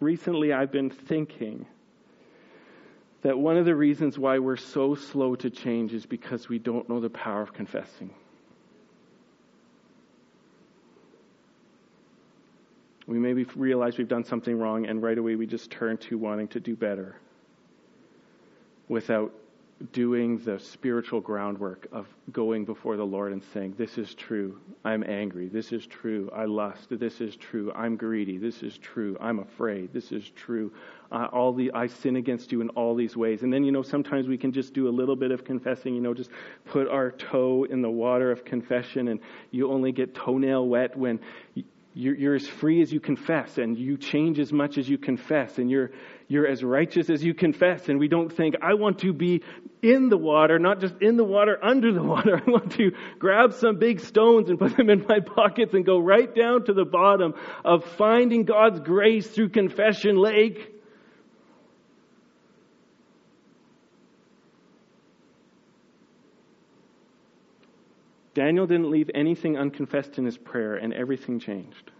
recently 0.00 0.52
I've 0.52 0.70
been 0.70 0.90
thinking 0.90 1.64
that 3.22 3.38
one 3.38 3.56
of 3.56 3.64
the 3.64 3.74
reasons 3.74 4.18
why 4.18 4.38
we're 4.38 4.56
so 4.56 4.94
slow 4.94 5.34
to 5.36 5.50
change 5.50 5.92
is 5.92 6.06
because 6.06 6.48
we 6.48 6.58
don't 6.58 6.88
know 6.88 7.00
the 7.00 7.10
power 7.10 7.42
of 7.42 7.52
confessing. 7.52 8.10
We 13.06 13.18
maybe 13.18 13.44
realize 13.54 13.98
we've 13.98 14.08
done 14.08 14.24
something 14.24 14.58
wrong, 14.58 14.86
and 14.86 15.02
right 15.02 15.16
away 15.16 15.36
we 15.36 15.46
just 15.46 15.70
turn 15.70 15.96
to 15.98 16.18
wanting 16.18 16.48
to 16.48 16.60
do 16.60 16.74
better 16.74 17.16
without 18.88 19.32
doing 19.92 20.38
the 20.38 20.58
spiritual 20.58 21.20
groundwork 21.20 21.86
of 21.92 22.06
going 22.32 22.64
before 22.64 22.96
the 22.96 23.04
Lord 23.04 23.32
and 23.32 23.42
saying, 23.52 23.74
This 23.76 23.98
is 23.98 24.14
true. 24.14 24.58
I'm 24.84 25.04
angry. 25.04 25.48
This 25.48 25.70
is 25.70 25.86
true. 25.86 26.30
I 26.34 26.46
lust. 26.46 26.88
This 26.90 27.20
is 27.20 27.36
true. 27.36 27.70
I'm 27.74 27.96
greedy. 27.96 28.38
This 28.38 28.62
is 28.62 28.78
true. 28.78 29.18
I'm 29.20 29.38
afraid. 29.38 29.92
This 29.92 30.12
is 30.12 30.30
true. 30.30 30.72
Uh, 31.12 31.26
all 31.30 31.52
the 31.52 31.72
I 31.72 31.88
sin 31.88 32.16
against 32.16 32.52
you 32.52 32.62
in 32.62 32.70
all 32.70 32.94
these 32.94 33.16
ways. 33.16 33.42
And 33.42 33.52
then, 33.52 33.64
you 33.64 33.72
know, 33.72 33.82
sometimes 33.82 34.26
we 34.26 34.38
can 34.38 34.52
just 34.52 34.72
do 34.72 34.88
a 34.88 34.90
little 34.90 35.16
bit 35.16 35.30
of 35.30 35.44
confessing, 35.44 35.94
you 35.94 36.00
know, 36.00 36.14
just 36.14 36.30
put 36.64 36.88
our 36.88 37.10
toe 37.10 37.64
in 37.64 37.82
the 37.82 37.90
water 37.90 38.32
of 38.32 38.44
confession, 38.44 39.08
and 39.08 39.20
you 39.50 39.70
only 39.70 39.92
get 39.92 40.14
toenail 40.14 40.66
wet 40.66 40.96
when 40.96 41.20
you're, 41.94 42.14
you're 42.14 42.34
as 42.34 42.46
free 42.46 42.82
as 42.82 42.92
you 42.92 43.00
confess, 43.00 43.58
and 43.58 43.78
you 43.78 43.96
change 43.96 44.38
as 44.38 44.52
much 44.52 44.78
as 44.78 44.88
you 44.88 44.98
confess, 44.98 45.58
and 45.58 45.70
you're 45.70 45.90
you're 46.28 46.46
as 46.46 46.64
righteous 46.64 47.08
as 47.08 47.24
you 47.24 47.34
confess. 47.34 47.88
And 47.88 47.98
we 47.98 48.08
don't 48.08 48.32
think, 48.32 48.56
I 48.60 48.74
want 48.74 48.98
to 49.00 49.12
be 49.12 49.42
in 49.82 50.08
the 50.08 50.16
water, 50.16 50.58
not 50.58 50.80
just 50.80 50.94
in 51.00 51.16
the 51.16 51.24
water, 51.24 51.58
under 51.62 51.92
the 51.92 52.02
water. 52.02 52.42
I 52.46 52.50
want 52.50 52.72
to 52.72 52.92
grab 53.18 53.52
some 53.52 53.78
big 53.78 54.00
stones 54.00 54.50
and 54.50 54.58
put 54.58 54.76
them 54.76 54.90
in 54.90 55.04
my 55.08 55.20
pockets 55.36 55.74
and 55.74 55.84
go 55.84 55.98
right 55.98 56.34
down 56.34 56.64
to 56.64 56.74
the 56.74 56.84
bottom 56.84 57.34
of 57.64 57.84
finding 57.96 58.44
God's 58.44 58.80
grace 58.80 59.26
through 59.26 59.50
Confession 59.50 60.16
Lake. 60.16 60.72
Daniel 68.34 68.66
didn't 68.66 68.90
leave 68.90 69.10
anything 69.14 69.56
unconfessed 69.56 70.18
in 70.18 70.26
his 70.26 70.36
prayer, 70.36 70.74
and 70.74 70.92
everything 70.92 71.38
changed. 71.38 71.90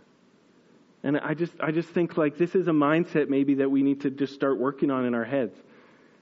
And 1.07 1.19
I 1.19 1.35
just, 1.35 1.53
I 1.61 1.71
just 1.71 1.89
think 1.91 2.17
like 2.17 2.37
this 2.37 2.57
is 2.57 2.67
a 2.67 2.73
mindset 2.73 3.29
maybe 3.29 3.55
that 3.55 3.71
we 3.71 3.85
need 3.85 4.01
to 4.01 4.11
just 4.11 4.35
start 4.35 4.59
working 4.59 4.91
on 4.91 5.05
in 5.05 5.15
our 5.15 5.25
heads. 5.25 5.57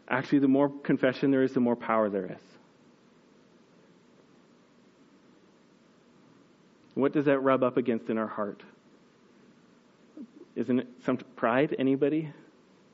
Actually, 0.08 0.40
the 0.40 0.48
more 0.48 0.68
confession 0.68 1.30
there 1.30 1.42
is, 1.42 1.54
the 1.54 1.60
more 1.60 1.74
power 1.74 2.10
there 2.10 2.26
is. 2.26 2.42
What 6.92 7.14
does 7.14 7.24
that 7.24 7.38
rub 7.38 7.62
up 7.62 7.78
against 7.78 8.10
in 8.10 8.18
our 8.18 8.26
heart? 8.26 8.62
Isn't 10.54 10.80
it 10.80 10.88
some 11.06 11.16
pride? 11.16 11.74
Anybody? 11.78 12.30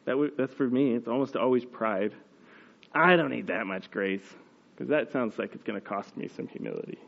That 0.05 0.12
w- 0.12 0.33
that's 0.38 0.55
for 0.55 0.68
me. 0.68 0.94
It's 0.94 1.09
almost 1.09 1.35
always 1.35 1.64
pride. 1.64 2.12
I 2.94 3.16
don't 3.16 3.33
need 3.33 3.48
that 3.48 3.66
much 3.66 3.90
grace 3.90 4.22
because 4.76 4.90
that 4.90 5.11
sounds 5.11 5.40
like 5.40 5.57
it's 5.57 5.64
going 5.64 5.81
to 5.81 5.85
cost 5.85 6.16
me 6.16 6.29
some 6.29 6.46
humility. 6.46 7.00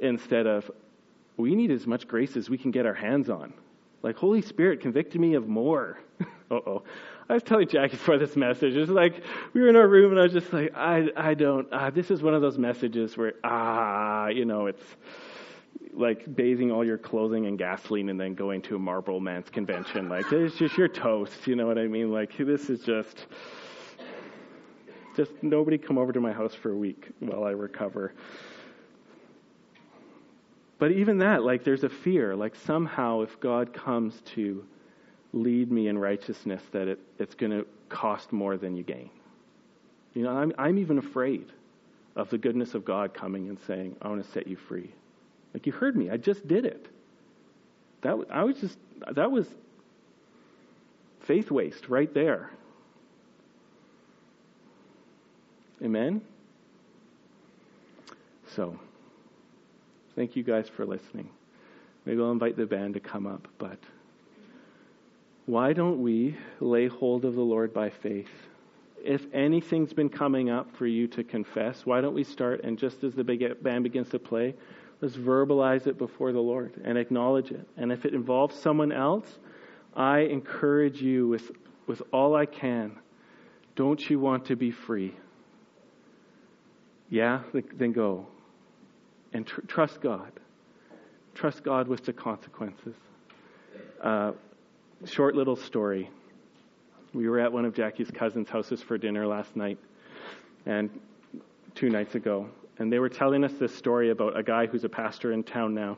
Instead 0.00 0.46
of, 0.46 0.70
we 1.36 1.54
need 1.54 1.70
as 1.70 1.86
much 1.86 2.06
grace 2.06 2.36
as 2.36 2.48
we 2.48 2.58
can 2.58 2.70
get 2.70 2.86
our 2.86 2.94
hands 2.94 3.28
on. 3.28 3.52
Like, 4.02 4.16
Holy 4.16 4.42
Spirit, 4.42 4.80
convicted 4.80 5.20
me 5.20 5.34
of 5.34 5.48
more. 5.48 5.98
uh 6.50 6.54
oh. 6.54 6.82
I 7.28 7.34
was 7.34 7.42
telling 7.42 7.68
Jackie 7.68 7.96
for 7.96 8.18
this 8.18 8.36
message. 8.36 8.74
It's 8.76 8.90
like 8.90 9.22
we 9.54 9.62
were 9.62 9.68
in 9.68 9.76
our 9.76 9.88
room 9.88 10.10
and 10.10 10.20
I 10.20 10.24
was 10.24 10.32
just 10.32 10.52
like, 10.52 10.74
I, 10.76 11.08
I 11.16 11.32
don't. 11.32 11.72
Uh, 11.72 11.88
this 11.88 12.10
is 12.10 12.22
one 12.22 12.34
of 12.34 12.42
those 12.42 12.58
messages 12.58 13.16
where, 13.16 13.32
ah, 13.44 14.26
you 14.28 14.44
know, 14.44 14.66
it's 14.66 14.84
like 15.94 16.36
bathing 16.36 16.70
all 16.70 16.84
your 16.84 16.98
clothing 16.98 17.44
in 17.44 17.56
gasoline 17.56 18.10
and 18.10 18.20
then 18.20 18.34
going 18.34 18.60
to 18.62 18.76
a 18.76 18.78
Marlboro 18.78 19.20
Man's 19.20 19.48
convention. 19.48 20.08
Like 20.08 20.30
it's 20.32 20.56
just 20.56 20.76
your 20.76 20.88
toast. 20.88 21.46
You 21.46 21.56
know 21.56 21.66
what 21.66 21.78
I 21.78 21.86
mean? 21.86 22.12
Like 22.12 22.36
this 22.36 22.68
is 22.68 22.80
just, 22.80 23.26
just 25.16 25.30
nobody 25.42 25.78
come 25.78 25.96
over 25.96 26.12
to 26.12 26.20
my 26.20 26.32
house 26.32 26.54
for 26.54 26.72
a 26.72 26.76
week 26.76 27.08
while 27.20 27.44
I 27.44 27.52
recover. 27.52 28.12
But 30.84 30.92
even 30.92 31.16
that, 31.20 31.44
like 31.44 31.64
there's 31.64 31.82
a 31.82 31.88
fear, 31.88 32.36
like 32.36 32.54
somehow 32.54 33.22
if 33.22 33.40
God 33.40 33.72
comes 33.72 34.20
to 34.34 34.66
lead 35.32 35.72
me 35.72 35.88
in 35.88 35.96
righteousness, 35.96 36.60
that 36.72 36.88
it, 36.88 36.98
it's 37.18 37.34
going 37.34 37.52
to 37.52 37.66
cost 37.88 38.32
more 38.34 38.58
than 38.58 38.76
you 38.76 38.82
gain. 38.82 39.08
You 40.12 40.24
know, 40.24 40.36
I'm, 40.36 40.52
I'm 40.58 40.76
even 40.76 40.98
afraid 40.98 41.46
of 42.16 42.28
the 42.28 42.36
goodness 42.36 42.74
of 42.74 42.84
God 42.84 43.14
coming 43.14 43.48
and 43.48 43.58
saying, 43.66 43.96
I 44.02 44.08
want 44.08 44.26
to 44.26 44.30
set 44.32 44.46
you 44.46 44.56
free. 44.56 44.92
Like 45.54 45.64
you 45.64 45.72
heard 45.72 45.96
me, 45.96 46.10
I 46.10 46.18
just 46.18 46.46
did 46.46 46.66
it. 46.66 46.86
That 48.02 48.18
I 48.28 48.44
was 48.44 48.60
just 48.60 48.76
that 49.10 49.30
was 49.30 49.46
faith 51.20 51.50
waste 51.50 51.88
right 51.88 52.12
there. 52.12 52.50
Amen. 55.82 56.20
So, 58.54 58.78
thank 60.16 60.36
you 60.36 60.42
guys 60.42 60.68
for 60.68 60.86
listening. 60.86 61.30
Maybe 62.04 62.20
I'll 62.20 62.32
invite 62.32 62.56
the 62.56 62.66
band 62.66 62.94
to 62.94 63.00
come 63.00 63.26
up, 63.26 63.48
but 63.58 63.78
why 65.46 65.72
don't 65.72 66.02
we 66.02 66.36
lay 66.60 66.86
hold 66.86 67.24
of 67.24 67.34
the 67.34 67.42
Lord 67.42 67.72
by 67.72 67.90
faith? 67.90 68.28
If 69.02 69.22
anything's 69.34 69.92
been 69.92 70.08
coming 70.08 70.48
up 70.50 70.74
for 70.76 70.86
you 70.86 71.06
to 71.08 71.24
confess, 71.24 71.84
why 71.84 72.00
don't 72.00 72.14
we 72.14 72.24
start 72.24 72.64
and 72.64 72.78
just 72.78 73.04
as 73.04 73.14
the 73.14 73.24
band 73.62 73.84
begins 73.84 74.08
to 74.10 74.18
play, 74.18 74.54
Let's 75.04 75.16
verbalize 75.16 75.86
it 75.86 75.98
before 75.98 76.32
the 76.32 76.40
Lord 76.40 76.80
and 76.82 76.96
acknowledge 76.96 77.50
it. 77.50 77.68
And 77.76 77.92
if 77.92 78.06
it 78.06 78.14
involves 78.14 78.58
someone 78.58 78.92
else, 78.92 79.26
I 79.94 80.20
encourage 80.20 81.00
you 81.02 81.28
with, 81.28 81.50
with 81.86 82.00
all 82.10 82.34
I 82.34 82.46
can. 82.46 82.96
Don't 83.76 84.00
you 84.08 84.18
want 84.18 84.46
to 84.46 84.56
be 84.56 84.70
free? 84.70 85.14
Yeah? 87.10 87.42
Then 87.76 87.92
go. 87.92 88.28
And 89.34 89.46
tr- 89.46 89.60
trust 89.62 90.00
God. 90.00 90.32
Trust 91.34 91.62
God 91.62 91.86
with 91.86 92.06
the 92.06 92.14
consequences. 92.14 92.94
Uh, 94.00 94.32
short 95.04 95.34
little 95.34 95.56
story. 95.56 96.08
We 97.12 97.28
were 97.28 97.40
at 97.40 97.52
one 97.52 97.66
of 97.66 97.74
Jackie's 97.74 98.10
cousins' 98.10 98.48
houses 98.48 98.80
for 98.80 98.96
dinner 98.96 99.26
last 99.26 99.54
night, 99.54 99.78
and 100.64 100.88
two 101.74 101.90
nights 101.90 102.14
ago 102.14 102.48
and 102.78 102.92
they 102.92 102.98
were 102.98 103.08
telling 103.08 103.44
us 103.44 103.52
this 103.54 103.74
story 103.74 104.10
about 104.10 104.36
a 104.36 104.42
guy 104.42 104.66
who's 104.66 104.84
a 104.84 104.88
pastor 104.88 105.32
in 105.32 105.44
town 105.44 105.74
now. 105.74 105.96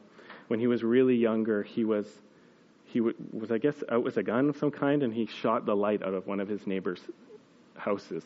When 0.49 0.61
he 0.61 0.67
was 0.67 0.85
really 0.85 1.17
younger, 1.17 1.63
he 1.63 1.85
was 1.85 2.07
he 2.85 3.01
was 3.01 3.51
I 3.51 3.59
guess 3.59 3.83
out 3.91 4.05
with 4.05 4.17
a 4.17 4.23
gun 4.23 4.49
of 4.49 4.57
some 4.57 4.71
kind, 4.71 5.03
and 5.03 5.13
he 5.13 5.27
shot 5.27 5.67
the 5.67 5.75
light 5.75 6.03
out 6.03 6.15
of 6.15 6.27
one 6.27 6.41
of 6.41 6.49
his 6.49 6.67
neighbors' 6.67 7.01
houses. 7.77 8.25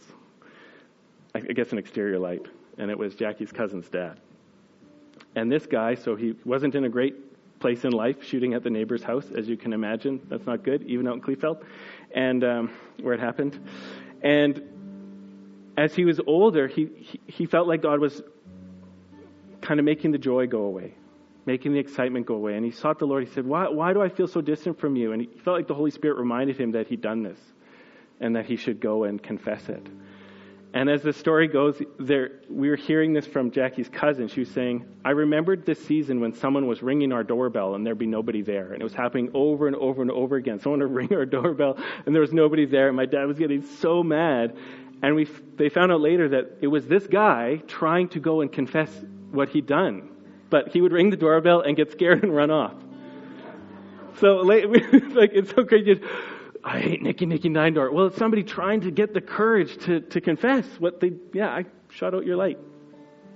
I 1.35 1.41
guess 1.41 1.71
an 1.73 1.79
exterior 1.79 2.19
light, 2.19 2.47
and 2.77 2.91
it 2.91 2.99
was 2.99 3.15
Jackie's 3.15 3.53
cousin's 3.53 3.89
dad. 3.89 4.19
And 5.35 5.51
this 5.51 5.67
guy, 5.67 5.95
so 5.95 6.17
he 6.17 6.35
wasn't 6.45 6.75
in 6.75 6.85
a 6.85 6.89
great 6.89 7.15
place 7.61 7.85
in 7.85 7.93
life, 7.93 8.25
shooting 8.25 8.55
at 8.55 8.63
the 8.63 8.71
neighbor's 8.71 9.03
house, 9.03 9.27
as 9.37 9.49
you 9.49 9.57
can 9.57 9.73
imagine. 9.73 10.21
That's 10.29 10.47
not 10.47 10.65
good, 10.65 10.83
even 10.85 11.07
out 11.07 11.15
in 11.15 11.21
Kleefeld, 11.21 11.63
and 12.15 12.43
um, 12.43 12.73
where 13.01 13.15
it 13.15 13.21
happened. 13.21 13.59
And 14.23 14.63
as 15.77 15.95
he 15.95 16.05
was 16.05 16.21
older, 16.27 16.67
he, 16.67 16.89
he, 16.97 17.21
he 17.27 17.47
felt 17.47 17.69
like 17.69 17.83
God 17.83 18.01
was 18.01 18.23
kind 19.61 19.79
of 19.79 19.85
making 19.85 20.13
the 20.13 20.19
joy 20.19 20.47
go 20.47 20.63
away, 20.63 20.95
making 21.47 21.73
the 21.73 21.79
excitement 21.79 22.27
go 22.27 22.35
away. 22.35 22.57
And 22.57 22.65
he 22.65 22.71
sought 22.71 22.99
the 22.99 23.07
Lord. 23.07 23.27
He 23.27 23.33
said, 23.33 23.47
why, 23.47 23.69
why 23.69 23.93
do 23.93 24.03
I 24.03 24.09
feel 24.09 24.27
so 24.27 24.41
distant 24.41 24.81
from 24.81 24.97
you? 24.97 25.13
And 25.13 25.23
he 25.23 25.29
felt 25.45 25.57
like 25.57 25.69
the 25.69 25.75
Holy 25.75 25.91
Spirit 25.91 26.19
reminded 26.19 26.59
him 26.59 26.73
that 26.73 26.89
he'd 26.89 27.03
done 27.03 27.23
this 27.23 27.39
and 28.21 28.37
that 28.37 28.47
he 28.47 28.57
should 28.57 28.81
go 28.81 29.05
and 29.05 29.23
confess 29.23 29.69
it. 29.69 29.87
And 30.73 30.89
as 30.89 31.03
the 31.03 31.13
story 31.13 31.49
goes, 31.49 31.83
there, 31.99 32.41
we 32.49 32.71
were 32.71 32.77
hearing 32.77 33.13
this 33.13 33.27
from 33.27 33.51
Jackie's 33.51 33.89
cousin. 33.89 34.29
She 34.29 34.41
was 34.41 34.51
saying, 34.51 34.87
I 35.05 35.11
remembered 35.11 35.67
this 35.67 35.85
season 35.85 36.21
when 36.21 36.33
someone 36.33 36.69
was 36.69 36.81
ringing 36.81 37.13
our 37.13 37.25
doorbell 37.25 37.75
and 37.75 37.85
there'd 37.85 37.99
be 37.99 38.07
nobody 38.07 38.43
there. 38.43 38.73
And 38.73 38.81
it 38.81 38.85
was 38.85 38.95
happening 38.95 39.31
over 39.35 39.67
and 39.67 39.75
over 39.77 40.01
and 40.01 40.13
over 40.13 40.37
again. 40.37 40.61
Someone 40.61 40.81
would 40.81 40.93
ring 40.95 41.13
our 41.13 41.27
doorbell 41.27 41.77
and 42.07 42.15
there 42.15 42.23
was 42.23 42.33
nobody 42.33 42.67
there. 42.67 42.87
And 42.87 42.97
my 42.97 43.07
dad 43.07 43.25
was 43.25 43.39
getting 43.39 43.63
so 43.63 44.05
mad. 44.05 44.57
And 45.03 45.17
we, 45.17 45.25
they 45.57 45.71
found 45.71 45.91
out 45.91 46.01
later 46.01 46.29
that 46.29 46.59
it 46.61 46.69
was 46.69 46.87
this 46.87 47.07
guy 47.07 47.57
trying 47.67 48.09
to 48.11 48.21
go 48.21 48.41
and 48.41 48.53
confess 48.53 48.91
what 49.33 49.49
he'd 49.49 49.67
done. 49.67 50.09
But 50.51 50.69
he 50.69 50.81
would 50.81 50.93
ring 50.93 51.11
the 51.11 51.17
doorbell 51.17 51.63
and 51.63 51.77
get 51.77 51.91
scared 51.91 52.23
and 52.23 52.35
run 52.35 52.53
off. 52.53 52.75
So 54.21 54.37
like 54.43 54.63
it's 55.33 55.51
so 55.51 55.65
crazy. 55.65 56.01
I 56.63 56.81
hate 56.81 57.03
Nicky 57.03 57.27
Nicky 57.27 57.49
Nine 57.49 57.75
Well, 57.75 58.07
it's 58.07 58.19
somebody 58.19 58.43
trying 58.43 58.83
to 58.83 58.91
get 58.91 59.15
the 59.15 59.21
courage 59.21 59.77
to, 59.85 60.01
to 60.01 60.21
confess 60.21 60.67
what 60.79 61.01
they 61.01 61.13
yeah, 61.33 61.49
I 61.49 61.65
shot 61.91 62.15
out 62.15 62.27
your 62.27 62.37
light. 62.37 62.59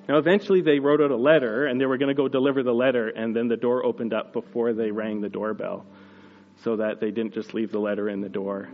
Now 0.08 0.18
eventually 0.18 0.60
they 0.60 0.78
wrote 0.78 1.00
out 1.00 1.10
a 1.10 1.16
letter 1.16 1.66
and 1.66 1.80
they 1.80 1.86
were 1.86 1.96
going 1.96 2.14
to 2.14 2.14
go 2.14 2.28
deliver 2.28 2.62
the 2.62 2.74
letter 2.74 3.08
and 3.08 3.34
then 3.34 3.48
the 3.48 3.56
door 3.56 3.84
opened 3.84 4.12
up 4.12 4.32
before 4.32 4.74
they 4.74 4.90
rang 4.90 5.22
the 5.22 5.30
doorbell 5.30 5.86
so 6.62 6.76
that 6.76 7.00
they 7.00 7.10
didn't 7.10 7.32
just 7.32 7.54
leave 7.54 7.72
the 7.72 7.78
letter 7.78 8.08
in 8.10 8.20
the 8.20 8.28
door. 8.28 8.68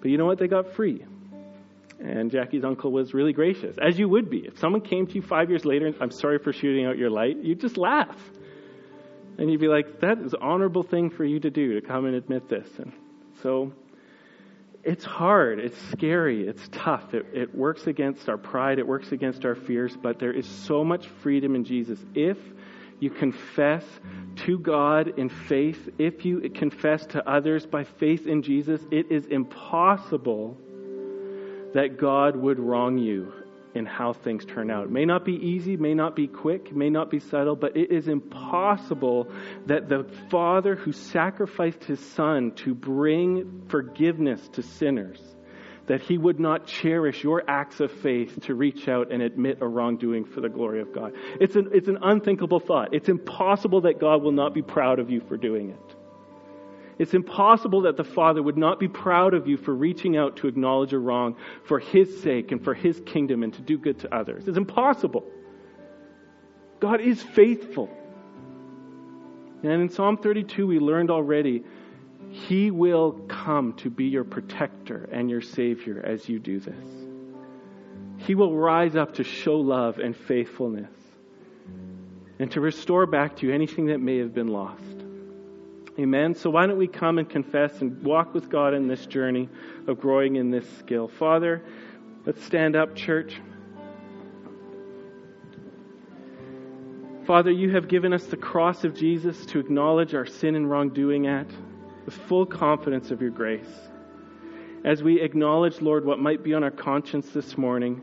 But 0.00 0.10
you 0.10 0.18
know 0.18 0.26
what? 0.26 0.38
They 0.38 0.48
got 0.48 0.74
free. 0.74 1.04
And 1.98 2.30
Jackie's 2.30 2.64
uncle 2.64 2.92
was 2.92 3.14
really 3.14 3.32
gracious, 3.32 3.76
as 3.80 3.98
you 3.98 4.08
would 4.08 4.28
be. 4.28 4.40
If 4.40 4.58
someone 4.58 4.82
came 4.82 5.06
to 5.06 5.14
you 5.14 5.22
five 5.22 5.48
years 5.48 5.64
later 5.64 5.86
and 5.86 5.94
I'm 6.00 6.10
sorry 6.10 6.38
for 6.38 6.52
shooting 6.52 6.84
out 6.84 6.98
your 6.98 7.08
light, 7.08 7.38
you'd 7.38 7.60
just 7.60 7.78
laugh. 7.78 8.18
And 9.38 9.50
you'd 9.50 9.60
be 9.60 9.68
like, 9.68 10.00
that 10.00 10.18
is 10.18 10.34
an 10.34 10.40
honorable 10.42 10.82
thing 10.82 11.08
for 11.08 11.24
you 11.24 11.40
to 11.40 11.50
do, 11.50 11.80
to 11.80 11.86
come 11.86 12.04
and 12.04 12.14
admit 12.14 12.48
this. 12.48 12.68
And 12.78 12.92
so 13.42 13.72
it's 14.84 15.04
hard, 15.04 15.58
it's 15.58 15.78
scary, 15.90 16.46
it's 16.46 16.68
tough. 16.70 17.14
It, 17.14 17.26
it 17.32 17.54
works 17.54 17.86
against 17.86 18.28
our 18.28 18.36
pride, 18.36 18.78
it 18.78 18.86
works 18.86 19.12
against 19.12 19.44
our 19.44 19.54
fears, 19.54 19.96
but 19.96 20.18
there 20.18 20.32
is 20.32 20.46
so 20.46 20.84
much 20.84 21.08
freedom 21.22 21.54
in 21.54 21.64
Jesus. 21.64 21.98
If 22.14 22.38
you 23.00 23.10
confess 23.10 23.84
to 24.36 24.58
God 24.58 25.18
in 25.18 25.28
faith, 25.28 25.88
if 25.98 26.24
you 26.24 26.48
confess 26.50 27.06
to 27.06 27.28
others 27.28 27.66
by 27.66 27.84
faith 27.84 28.26
in 28.26 28.42
Jesus, 28.42 28.80
it 28.90 29.10
is 29.10 29.26
impossible 29.26 30.56
that 31.74 31.98
God 31.98 32.36
would 32.36 32.58
wrong 32.58 32.98
you 32.98 33.32
in 33.74 33.86
how 33.86 34.12
things 34.12 34.44
turn 34.44 34.70
out. 34.70 34.84
It 34.84 34.90
may 34.90 35.04
not 35.04 35.24
be 35.24 35.32
easy, 35.32 35.76
may 35.76 35.94
not 35.94 36.14
be 36.14 36.26
quick, 36.26 36.74
may 36.74 36.90
not 36.90 37.10
be 37.10 37.18
subtle, 37.18 37.56
but 37.56 37.76
it 37.76 37.90
is 37.90 38.08
impossible 38.08 39.28
that 39.66 39.88
the 39.88 40.04
Father 40.30 40.76
who 40.76 40.92
sacrificed 40.92 41.84
his 41.84 42.00
Son 42.00 42.52
to 42.56 42.74
bring 42.74 43.62
forgiveness 43.68 44.46
to 44.52 44.62
sinners, 44.62 45.20
that 45.86 46.00
he 46.00 46.16
would 46.16 46.40
not 46.40 46.66
cherish 46.66 47.22
your 47.22 47.42
acts 47.48 47.80
of 47.80 47.90
faith 47.90 48.40
to 48.42 48.54
reach 48.54 48.88
out 48.88 49.12
and 49.12 49.22
admit 49.22 49.58
a 49.60 49.66
wrongdoing 49.66 50.24
for 50.24 50.40
the 50.40 50.48
glory 50.48 50.80
of 50.80 50.92
God. 50.94 51.12
It's 51.40 51.56
an, 51.56 51.70
it's 51.72 51.88
an 51.88 51.98
unthinkable 52.00 52.60
thought. 52.60 52.94
It's 52.94 53.08
impossible 53.08 53.82
that 53.82 54.00
God 54.00 54.22
will 54.22 54.32
not 54.32 54.54
be 54.54 54.62
proud 54.62 54.98
of 54.98 55.10
you 55.10 55.20
for 55.28 55.36
doing 55.36 55.70
it. 55.70 55.93
It's 56.98 57.14
impossible 57.14 57.82
that 57.82 57.96
the 57.96 58.04
Father 58.04 58.42
would 58.42 58.56
not 58.56 58.78
be 58.78 58.88
proud 58.88 59.34
of 59.34 59.48
you 59.48 59.56
for 59.56 59.74
reaching 59.74 60.16
out 60.16 60.36
to 60.38 60.46
acknowledge 60.48 60.92
a 60.92 60.98
wrong 60.98 61.36
for 61.64 61.78
His 61.78 62.22
sake 62.22 62.52
and 62.52 62.62
for 62.62 62.74
His 62.74 63.00
kingdom 63.04 63.42
and 63.42 63.52
to 63.54 63.62
do 63.62 63.78
good 63.78 63.98
to 64.00 64.14
others. 64.14 64.46
It's 64.46 64.56
impossible. 64.56 65.24
God 66.80 67.00
is 67.00 67.22
faithful. 67.22 67.90
And 69.62 69.82
in 69.82 69.88
Psalm 69.88 70.18
32, 70.18 70.66
we 70.66 70.78
learned 70.78 71.10
already 71.10 71.64
He 72.30 72.70
will 72.70 73.12
come 73.28 73.72
to 73.74 73.90
be 73.90 74.04
your 74.04 74.24
protector 74.24 75.08
and 75.10 75.30
your 75.30 75.40
Savior 75.40 76.02
as 76.04 76.28
you 76.28 76.38
do 76.38 76.60
this. 76.60 76.86
He 78.18 78.34
will 78.34 78.54
rise 78.54 78.94
up 78.94 79.14
to 79.14 79.24
show 79.24 79.56
love 79.56 79.98
and 79.98 80.14
faithfulness. 80.16 80.90
and 82.38 82.50
to 82.52 82.60
restore 82.60 83.06
back 83.06 83.36
to 83.36 83.46
you 83.46 83.52
anything 83.52 83.86
that 83.86 83.98
may 83.98 84.18
have 84.18 84.34
been 84.34 84.48
lost. 84.48 84.93
Amen. 85.98 86.34
So 86.34 86.50
why 86.50 86.66
don't 86.66 86.76
we 86.76 86.88
come 86.88 87.18
and 87.18 87.28
confess 87.28 87.80
and 87.80 88.02
walk 88.02 88.34
with 88.34 88.50
God 88.50 88.74
in 88.74 88.88
this 88.88 89.06
journey 89.06 89.48
of 89.86 90.00
growing 90.00 90.36
in 90.36 90.50
this 90.50 90.68
skill? 90.78 91.06
Father, 91.06 91.62
let's 92.26 92.42
stand 92.44 92.74
up, 92.74 92.96
church. 92.96 93.40
Father, 97.26 97.52
you 97.52 97.70
have 97.70 97.88
given 97.88 98.12
us 98.12 98.26
the 98.26 98.36
cross 98.36 98.84
of 98.84 98.94
Jesus 98.94 99.46
to 99.46 99.60
acknowledge 99.60 100.14
our 100.14 100.26
sin 100.26 100.56
and 100.56 100.68
wrongdoing 100.68 101.26
at 101.26 101.46
with 102.04 102.14
full 102.14 102.44
confidence 102.44 103.10
of 103.10 103.22
your 103.22 103.30
grace. 103.30 103.70
As 104.84 105.02
we 105.02 105.20
acknowledge, 105.20 105.80
Lord, 105.80 106.04
what 106.04 106.18
might 106.18 106.42
be 106.42 106.52
on 106.52 106.62
our 106.62 106.70
conscience 106.70 107.30
this 107.30 107.56
morning, 107.56 108.02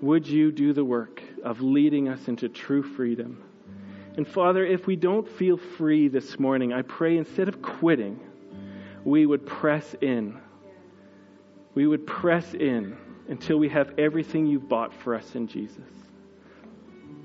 would 0.00 0.26
you 0.26 0.52
do 0.52 0.72
the 0.72 0.84
work 0.84 1.20
of 1.42 1.60
leading 1.60 2.08
us 2.08 2.28
into 2.28 2.48
true 2.48 2.82
freedom? 2.82 3.42
And 4.20 4.28
Father, 4.28 4.66
if 4.66 4.86
we 4.86 4.96
don't 4.96 5.26
feel 5.26 5.56
free 5.56 6.08
this 6.08 6.38
morning, 6.38 6.74
I 6.74 6.82
pray 6.82 7.16
instead 7.16 7.48
of 7.48 7.62
quitting, 7.62 8.20
we 9.02 9.24
would 9.24 9.46
press 9.46 9.94
in. 10.02 10.38
We 11.74 11.86
would 11.86 12.06
press 12.06 12.52
in 12.52 12.98
until 13.30 13.56
we 13.56 13.70
have 13.70 13.98
everything 13.98 14.46
you've 14.46 14.68
bought 14.68 14.92
for 14.92 15.14
us 15.14 15.36
in 15.36 15.46
Jesus. 15.46 15.88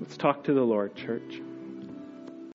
Let's 0.00 0.16
talk 0.16 0.42
to 0.44 0.54
the 0.54 0.62
Lord, 0.62 0.96
church. 0.96 1.42